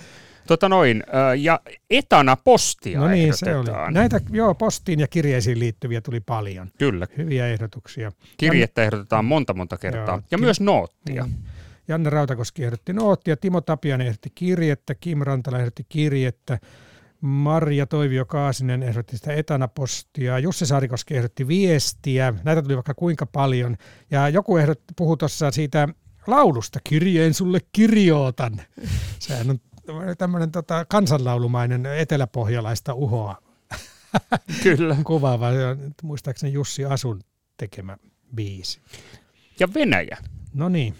Tota 0.46 0.68
noin, 0.68 1.02
ja 1.38 1.60
etana 1.90 2.36
postia 2.36 3.00
No 3.00 3.08
niin, 3.08 3.36
se 3.36 3.56
oli. 3.56 3.68
Näitä 3.90 4.20
joo, 4.30 4.54
postiin 4.54 5.00
ja 5.00 5.08
kirjeisiin 5.08 5.58
liittyviä 5.58 6.00
tuli 6.00 6.20
paljon. 6.20 6.70
Kyllä, 6.78 7.06
Hyviä 7.16 7.46
ehdotuksia. 7.48 8.12
kirjettä 8.36 8.82
ehdotetaan 8.84 9.24
monta 9.24 9.54
monta 9.54 9.76
kertaa. 9.78 10.14
Joo, 10.14 10.22
Ja 10.30 10.38
ki- 10.38 10.44
myös 10.44 10.60
noottia. 10.60 11.22
Niin. 11.24 11.36
Janne 11.88 12.10
Rautakoski 12.10 12.64
ehdotti 12.64 12.92
noottia, 12.92 13.36
Timo 13.36 13.60
Tapianen 13.60 14.06
ehdotti 14.06 14.30
kirjettä, 14.34 14.94
Kim 14.94 15.18
Rantala 15.18 15.58
ehdotti 15.58 15.86
kirjettä, 15.88 16.58
Marja 17.20 17.86
Toivio 17.86 18.24
Kaasinen 18.24 18.82
ehdotti 18.82 19.16
sitä 19.16 19.32
etanapostia, 19.32 20.38
Jussi 20.38 20.66
Saarikoski 20.66 21.16
ehdotti 21.16 21.48
viestiä, 21.48 22.34
näitä 22.44 22.62
tuli 22.62 22.74
vaikka 22.74 22.94
kuinka 22.94 23.26
paljon, 23.26 23.76
ja 24.10 24.28
joku 24.28 24.56
ehdotti, 24.56 24.94
puhui 24.96 25.16
tuossa 25.16 25.50
siitä 25.50 25.88
laulusta, 26.26 26.78
kirjeen 26.84 27.34
sulle 27.34 27.60
kirjootan. 27.72 28.60
Sehän 29.18 29.50
on 29.50 29.58
tämmöinen 30.18 30.50
tota, 30.50 30.84
kansanlaulumainen 30.84 31.86
eteläpohjalaista 31.86 32.94
uhoa 32.94 33.42
Kyllä. 34.62 34.96
kuvaava, 35.04 35.48
muistaakseni 36.02 36.52
Jussi 36.52 36.84
Asun 36.84 37.20
tekemä 37.56 37.96
biisi. 38.34 38.80
Ja 39.60 39.74
Venäjä. 39.74 40.18
No 40.54 40.68
niin. 40.68 40.94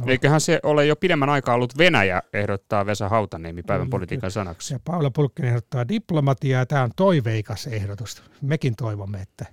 No. 0.00 0.06
Eiköhän 0.06 0.40
se 0.40 0.60
ole 0.62 0.86
jo 0.86 0.96
pidemmän 0.96 1.28
aikaa 1.28 1.54
ollut 1.54 1.78
Venäjä, 1.78 2.22
ehdottaa 2.32 2.86
Vesa 2.86 3.08
Hautaniemi 3.08 3.62
päivän 3.62 3.86
Kyllä, 3.86 3.90
politiikan 3.90 4.30
sanaksi. 4.30 4.74
Ja 4.74 4.80
Paula 4.84 5.10
Pulkkinen 5.10 5.48
ehdottaa 5.48 5.88
diplomatiaa. 5.88 6.66
Tämä 6.66 6.82
on 6.82 6.90
toiveikas 6.96 7.66
ehdotus. 7.66 8.22
Mekin 8.42 8.76
toivomme, 8.76 9.20
että 9.20 9.46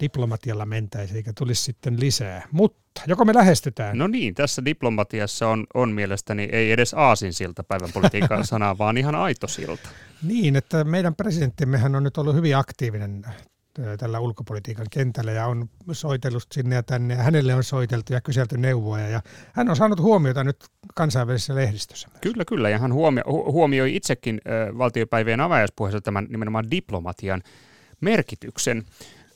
diplomatialla 0.00 0.66
mentäisiin 0.66 1.16
eikä 1.16 1.32
tulisi 1.38 1.62
sitten 1.62 2.00
lisää. 2.00 2.48
Mutta 2.52 3.02
joko 3.06 3.24
me 3.24 3.34
lähestytään? 3.34 3.98
No 3.98 4.06
niin, 4.06 4.34
tässä 4.34 4.64
diplomatiassa 4.64 5.48
on, 5.48 5.66
on 5.74 5.90
mielestäni 5.90 6.48
ei 6.52 6.72
edes 6.72 6.94
aasinsilta 6.94 7.64
päivän 7.64 7.92
politiikan 7.94 8.46
sanaa, 8.52 8.78
vaan 8.78 8.98
ihan 8.98 9.14
aito 9.14 9.48
silta. 9.48 9.88
Niin, 10.22 10.56
että 10.56 10.84
meidän 10.84 11.14
presidenttimmehän 11.14 11.94
on 11.94 12.02
nyt 12.02 12.18
ollut 12.18 12.34
hyvin 12.34 12.56
aktiivinen 12.56 13.22
tällä 13.98 14.20
ulkopolitiikan 14.20 14.86
kentällä 14.90 15.32
ja 15.32 15.46
on 15.46 15.68
soitellut 15.92 16.46
sinne 16.52 16.74
ja 16.74 16.82
tänne 16.82 17.14
ja 17.14 17.22
hänelle 17.22 17.54
on 17.54 17.64
soiteltu 17.64 18.12
ja 18.12 18.20
kyselty 18.20 18.58
neuvoja 18.58 19.08
ja 19.08 19.22
hän 19.52 19.68
on 19.68 19.76
saanut 19.76 20.00
huomiota 20.00 20.44
nyt 20.44 20.64
kansainvälisessä 20.94 21.54
lehdistössä. 21.54 22.08
Myös. 22.08 22.20
Kyllä, 22.20 22.44
kyllä 22.44 22.68
ja 22.68 22.78
hän 22.78 22.92
huomio, 22.92 23.24
huomioi 23.26 23.96
itsekin 23.96 24.40
valtiopäivien 24.78 25.40
avajaispuheessa 25.40 26.00
tämän 26.00 26.26
nimenomaan 26.30 26.70
diplomatian 26.70 27.42
merkityksen 28.00 28.84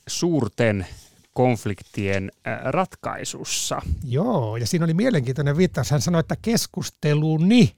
suurten 0.07 0.87
konfliktien 1.33 2.31
ratkaisussa. 2.65 3.83
Joo, 4.05 4.57
ja 4.57 4.67
siinä 4.67 4.85
oli 4.85 4.95
mielenkiintoinen 4.95 5.57
viittaus. 5.57 5.91
Hän 5.91 6.01
sanoi, 6.01 6.21
että 6.21 6.37
keskusteluni 6.43 7.77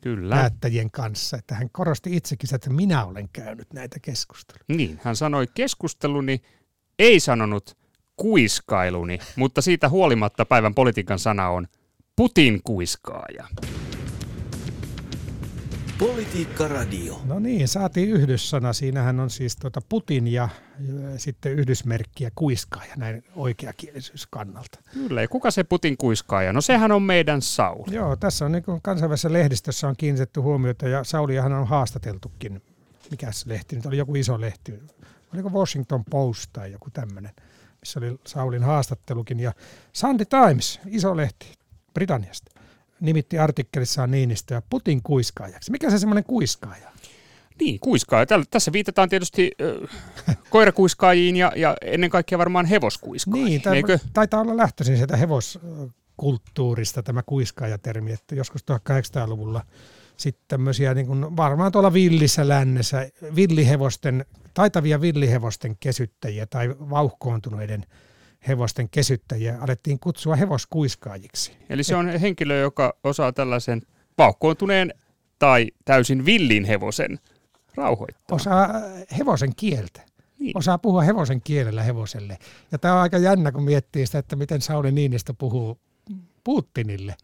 Kyllä. 0.00 0.36
päättäjien 0.36 0.90
kanssa. 0.90 1.36
Että 1.36 1.54
hän 1.54 1.70
korosti 1.72 2.16
itsekin, 2.16 2.54
että 2.54 2.70
minä 2.70 3.04
olen 3.04 3.28
käynyt 3.32 3.72
näitä 3.72 3.98
keskusteluja. 4.02 4.64
Niin, 4.68 5.00
hän 5.04 5.16
sanoi 5.16 5.46
keskusteluni, 5.54 6.42
ei 6.98 7.20
sanonut 7.20 7.76
kuiskailuni, 8.16 9.18
mutta 9.36 9.62
siitä 9.62 9.88
huolimatta 9.88 10.44
päivän 10.44 10.74
politiikan 10.74 11.18
sana 11.18 11.48
on 11.48 11.66
Putin 12.16 12.60
kuiskaaja. 12.64 13.46
Politiikka 16.00 16.68
Radio. 16.68 17.20
No 17.24 17.38
niin, 17.38 17.68
saatiin 17.68 18.10
yhdyssana. 18.10 18.72
Siinähän 18.72 19.20
on 19.20 19.30
siis 19.30 19.56
tuota 19.56 19.80
Putin 19.88 20.26
ja, 20.26 20.48
ja 20.78 21.18
sitten 21.18 21.52
yhdysmerkkiä 21.52 22.30
kuiskaaja 22.34 22.94
näin 22.96 23.24
oikeakielisyys 23.36 24.26
kannalta. 24.26 24.78
Kyllä, 24.92 25.22
ja 25.22 25.28
kuka 25.28 25.50
se 25.50 25.64
Putin 25.64 25.96
kuiskaaja? 25.96 26.52
No 26.52 26.60
sehän 26.60 26.92
on 26.92 27.02
meidän 27.02 27.42
Sauli. 27.42 27.94
Joo, 27.94 28.16
tässä 28.16 28.44
on 28.44 28.52
niin 28.52 28.64
kansainvälisessä 28.82 29.32
lehdistössä 29.32 29.88
on 29.88 29.94
kiinnitetty 29.98 30.40
huomiota 30.40 30.88
ja 30.88 31.04
Sauliahan 31.04 31.52
on 31.52 31.66
haastateltukin. 31.66 32.62
Mikäs 33.10 33.46
lehti 33.46 33.76
nyt 33.76 33.86
oli? 33.86 33.96
Joku 33.96 34.14
iso 34.14 34.40
lehti. 34.40 34.74
Oliko 35.34 35.48
Washington 35.50 36.04
Post 36.04 36.50
tai 36.52 36.72
joku 36.72 36.90
tämmöinen, 36.90 37.32
missä 37.80 38.00
oli 38.00 38.18
Saulin 38.26 38.62
haastattelukin. 38.62 39.40
Ja 39.40 39.52
Sunday 39.92 40.26
Times, 40.26 40.80
iso 40.86 41.16
lehti 41.16 41.52
Britanniasta 41.94 42.59
nimitti 43.00 43.38
artikkelissaan 43.38 44.10
Niinistöä 44.10 44.62
Putin 44.70 45.02
kuiskaajaksi. 45.02 45.70
Mikä 45.70 45.90
se 45.90 45.98
semmoinen 45.98 46.24
kuiskaaja? 46.24 46.90
Niin, 47.60 47.80
kuiskaaja. 47.80 48.26
tässä 48.50 48.72
viitataan 48.72 49.08
tietysti 49.08 49.50
äh, 50.28 50.36
koirakuiskaajiin 50.50 51.36
ja, 51.36 51.52
ja 51.56 51.76
ennen 51.82 52.10
kaikkea 52.10 52.38
varmaan 52.38 52.66
hevoskuiskaajiin. 52.66 53.46
Niin, 53.46 53.62
tämä 53.62 53.76
Eikö? 53.76 53.98
taitaa 54.12 54.40
olla 54.40 54.56
lähtöisin 54.56 54.96
sieltä 54.96 55.16
hevoskulttuurista 55.16 57.02
tämä 57.02 57.22
kuiskaajatermi, 57.22 58.12
että 58.12 58.34
joskus 58.34 58.64
1800-luvulla 58.70 59.62
sitten 60.16 60.44
tämmöisiä 60.48 60.94
niin 60.94 61.06
kuin 61.06 61.36
varmaan 61.36 61.72
tuolla 61.72 61.92
villissä 61.92 62.48
lännessä 62.48 63.10
villihevosten, 63.36 64.24
taitavia 64.54 65.00
villihevosten 65.00 65.76
kesyttäjiä 65.80 66.46
tai 66.46 66.68
vauhkoontuneiden 66.68 67.86
hevosten 68.48 68.88
kesyttäjiä 68.90 69.58
alettiin 69.60 70.00
kutsua 70.00 70.36
hevoskuiskaajiksi. 70.36 71.52
Eli 71.68 71.84
se 71.84 71.96
on 71.96 72.08
henkilö, 72.08 72.60
joka 72.60 72.96
osaa 73.04 73.32
tällaisen 73.32 73.82
paukkoontuneen 74.16 74.94
tai 75.38 75.66
täysin 75.84 76.24
villin 76.24 76.64
hevosen 76.64 77.18
rauhoittaa. 77.74 78.36
Osaa 78.36 78.68
hevosen 79.18 79.54
kieltä. 79.56 80.00
Niin. 80.38 80.58
Osaa 80.58 80.78
puhua 80.78 81.02
hevosen 81.02 81.40
kielellä 81.40 81.82
hevoselle. 81.82 82.38
Ja 82.72 82.78
tämä 82.78 82.94
on 82.94 83.00
aika 83.00 83.18
jännä, 83.18 83.52
kun 83.52 83.62
miettii 83.62 84.06
sitä, 84.06 84.18
että 84.18 84.36
miten 84.36 84.60
Sauli 84.60 84.92
Niinistö 84.92 85.34
puhuu 85.38 85.78
Putinille. 86.44 87.14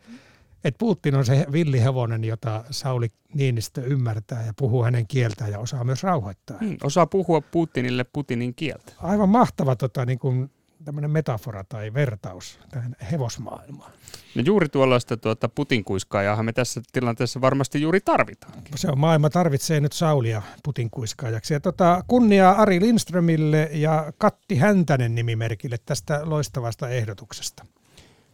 Että 0.64 0.78
Putin 0.78 1.14
on 1.14 1.26
se 1.26 1.46
villihevonen, 1.52 2.24
jota 2.24 2.64
Sauli 2.70 3.08
Niinistö 3.34 3.80
ymmärtää 3.80 4.46
ja 4.46 4.52
puhuu 4.58 4.84
hänen 4.84 5.06
kieltään 5.06 5.50
ja 5.50 5.58
osaa 5.58 5.84
myös 5.84 6.02
rauhoittaa. 6.02 6.58
Hmm, 6.58 6.76
osaa 6.82 7.06
puhua 7.06 7.40
Putinille 7.40 8.04
Putinin 8.04 8.54
kieltä. 8.54 8.92
Aivan 8.98 9.28
mahtava 9.28 9.76
tota, 9.76 10.06
niin 10.06 10.18
kuin 10.18 10.50
tämmöinen 10.86 11.10
metafora 11.10 11.64
tai 11.64 11.94
vertaus 11.94 12.58
tähän 12.70 12.96
hevosmaailmaan. 13.12 13.92
No 14.34 14.42
juuri 14.46 14.68
tuollaista 14.68 15.16
tuota 15.16 15.48
putinkuiskaajahan 15.48 16.44
me 16.44 16.52
tässä 16.52 16.80
tilanteessa 16.92 17.40
varmasti 17.40 17.82
juuri 17.82 18.00
tarvitaan. 18.00 18.52
Se 18.74 18.88
on 18.88 18.98
maailma 18.98 19.30
tarvitsee 19.30 19.80
nyt 19.80 19.92
Saulia 19.92 20.42
putinkuiskaajaksi. 20.64 21.54
Ja 21.54 21.60
tota, 21.60 22.04
kunnia 22.06 22.50
Ari 22.50 22.80
Lindströmille 22.80 23.68
ja 23.72 24.12
Katti 24.18 24.56
Häntänen 24.56 25.14
nimimerkille 25.14 25.76
tästä 25.86 26.20
loistavasta 26.24 26.88
ehdotuksesta. 26.88 27.66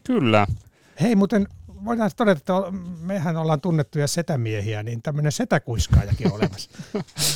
Kyllä. 0.05 0.47
Hei, 1.01 1.17
muuten 1.17 1.49
voidaan 1.85 2.11
todeta, 2.17 2.39
että 2.39 2.53
mehän 3.01 3.37
ollaan 3.37 3.61
tunnettuja 3.61 4.07
setämiehiä, 4.07 4.83
niin 4.83 5.03
tämmöinen 5.03 5.33
setäkuiskaajakin 5.33 6.27
on 6.27 6.33
olemassa. 6.33 6.71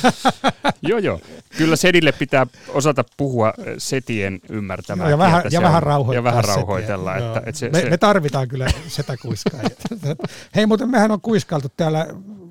joo, 0.89 0.99
joo. 0.99 1.19
Kyllä 1.57 1.75
sedille 1.75 2.11
pitää 2.11 2.47
osata 2.69 3.03
puhua 3.17 3.53
setien 3.77 4.39
ymmärtämään. 4.49 5.11
ja, 5.11 5.17
vähän, 5.17 5.43
ja, 5.51 5.61
vähän 5.61 5.83
rauhoitella. 5.83 6.29
Ja 6.29 6.33
vähän 6.33 6.43
rauhoitella. 6.43 7.15
Että, 7.15 7.41
että 7.45 7.59
se, 7.59 7.69
me, 7.69 7.81
se... 7.81 7.89
me 7.89 7.97
tarvitaan 7.97 8.47
kyllä 8.47 8.67
setäkuiskaajia. 8.87 9.69
Hei, 10.55 10.65
muuten 10.65 10.89
mehän 10.89 11.11
on 11.11 11.21
kuiskailtu 11.21 11.67
täällä 11.77 12.07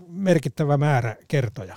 merkittävä 0.09 0.77
määrä 0.77 1.17
kertoja. 1.29 1.77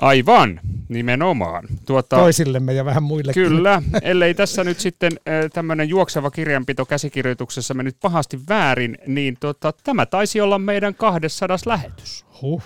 Aivan, 0.00 0.60
nimenomaan. 0.88 1.68
Tuota, 1.86 2.16
Toisillemme 2.16 2.72
ja 2.72 2.84
vähän 2.84 3.02
muillekin. 3.02 3.42
Kyllä, 3.42 3.82
ellei 4.02 4.34
tässä 4.34 4.64
nyt 4.64 4.80
sitten 4.80 5.12
tämmöinen 5.52 5.88
juokseva 5.88 6.30
kirjanpito 6.30 6.86
käsikirjoituksessa 6.86 7.74
mennyt 7.74 7.96
pahasti 8.02 8.40
väärin, 8.48 8.98
niin 9.06 9.36
tuota, 9.40 9.72
tämä 9.84 10.06
taisi 10.06 10.40
olla 10.40 10.58
meidän 10.58 10.94
200 10.94 11.56
lähetys. 11.66 12.24
Huh. 12.42 12.62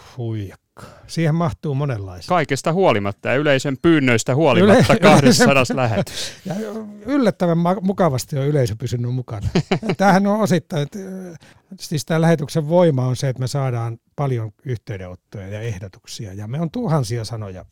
Siihen 1.07 1.35
mahtuu 1.35 1.75
monenlaisia. 1.75 2.29
Kaikesta 2.29 2.73
huolimatta 2.73 3.29
ja 3.29 3.35
yleisön 3.35 3.77
pyynnöistä 3.83 4.35
huolimatta 4.35 4.93
Yle- 4.93 5.01
200 5.01 5.65
lähetys. 5.75 6.33
Ja 6.45 6.55
yllättävän 7.07 7.59
mukavasti 7.81 8.39
on 8.39 8.47
yleisö 8.47 8.77
pysynyt 8.77 9.15
mukana. 9.15 9.49
Tämähän 9.97 10.27
on 10.27 10.41
osittain, 10.41 10.83
että 10.83 10.99
siis 11.81 12.05
tämä 12.05 12.21
lähetyksen 12.21 12.69
voima 12.69 13.07
on 13.07 13.17
se, 13.17 13.29
että 13.29 13.41
me 13.41 13.47
saadaan 13.47 13.99
paljon 14.17 14.53
yhteydenottoja 14.65 15.49
ja 15.49 15.61
ehdotuksia 15.61 16.33
ja 16.33 16.49
me 16.49 16.61
on 16.61 16.71
tuhansia 16.71 17.25
sanoja 17.25 17.65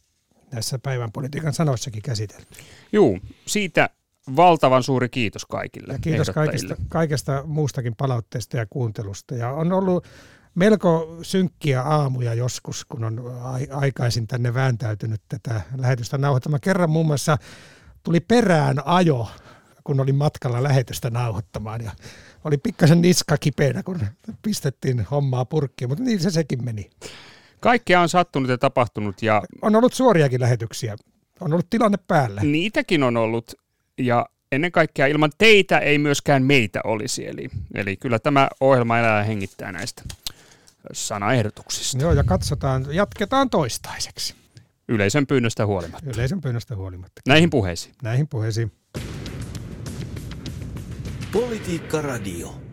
näissä 0.52 0.78
päivän 0.78 1.12
politiikan 1.12 1.52
sanoissakin 1.52 2.02
käsitelty. 2.02 2.46
Joo, 2.92 3.18
siitä 3.46 3.90
valtavan 4.36 4.82
suuri 4.82 5.08
kiitos 5.08 5.46
kaikille 5.46 5.92
ja 5.92 5.98
Kiitos 5.98 6.30
kaikista, 6.30 6.76
kaikesta 6.88 7.42
muustakin 7.46 7.96
palautteesta 7.96 8.56
ja 8.56 8.66
kuuntelusta. 8.70 9.34
Ja 9.34 9.50
on 9.50 9.72
ollut 9.72 10.04
melko 10.58 11.18
synkkiä 11.22 11.82
aamuja 11.82 12.34
joskus, 12.34 12.84
kun 12.84 13.04
on 13.04 13.22
aikaisin 13.70 14.26
tänne 14.26 14.54
vääntäytynyt 14.54 15.20
tätä 15.28 15.60
lähetystä 15.76 16.18
nauhoittamaan. 16.18 16.60
Kerran 16.60 16.90
muun 16.90 17.06
muassa 17.06 17.38
tuli 18.02 18.20
perään 18.20 18.86
ajo, 18.86 19.28
kun 19.84 20.00
olin 20.00 20.14
matkalla 20.14 20.62
lähetystä 20.62 21.10
nauhoittamaan 21.10 21.84
ja 21.84 21.90
oli 22.44 22.58
pikkasen 22.58 23.00
niska 23.00 23.36
kipeänä, 23.36 23.82
kun 23.82 24.00
pistettiin 24.42 25.06
hommaa 25.10 25.44
purkkiin, 25.44 25.88
mutta 25.88 26.04
niin 26.04 26.20
se 26.20 26.30
sekin 26.30 26.64
meni. 26.64 26.90
Kaikkea 27.60 28.00
on 28.00 28.08
sattunut 28.08 28.50
ja 28.50 28.58
tapahtunut. 28.58 29.22
Ja... 29.22 29.42
On 29.62 29.76
ollut 29.76 29.92
suoriakin 29.92 30.40
lähetyksiä. 30.40 30.96
On 31.40 31.52
ollut 31.52 31.70
tilanne 31.70 31.98
päällä. 32.08 32.40
Niitäkin 32.40 33.02
on 33.02 33.16
ollut 33.16 33.54
ja 33.98 34.26
ennen 34.52 34.72
kaikkea 34.72 35.06
ilman 35.06 35.30
teitä 35.38 35.78
ei 35.78 35.98
myöskään 35.98 36.42
meitä 36.42 36.80
olisi. 36.84 37.28
Eli, 37.28 37.48
eli 37.74 37.96
kyllä 37.96 38.18
tämä 38.18 38.48
ohjelma 38.60 38.98
elää 38.98 39.22
hengittää 39.22 39.72
näistä 39.72 40.02
sanaehdotuksista. 40.92 42.02
Joo, 42.02 42.12
ja 42.12 42.24
katsotaan, 42.24 42.86
jatketaan 42.90 43.50
toistaiseksi. 43.50 44.34
Yleisön 44.88 45.26
pyynnöstä 45.26 45.66
huolimatta. 45.66 46.10
Yleisön 46.14 46.40
pyynnöstä 46.40 46.76
huolimatta. 46.76 47.22
Näihin 47.26 47.50
puheisiin. 47.50 47.94
Näihin 48.02 48.28
puheisiin. 48.28 48.72
Politiikka 51.32 52.02
Radio. 52.02 52.67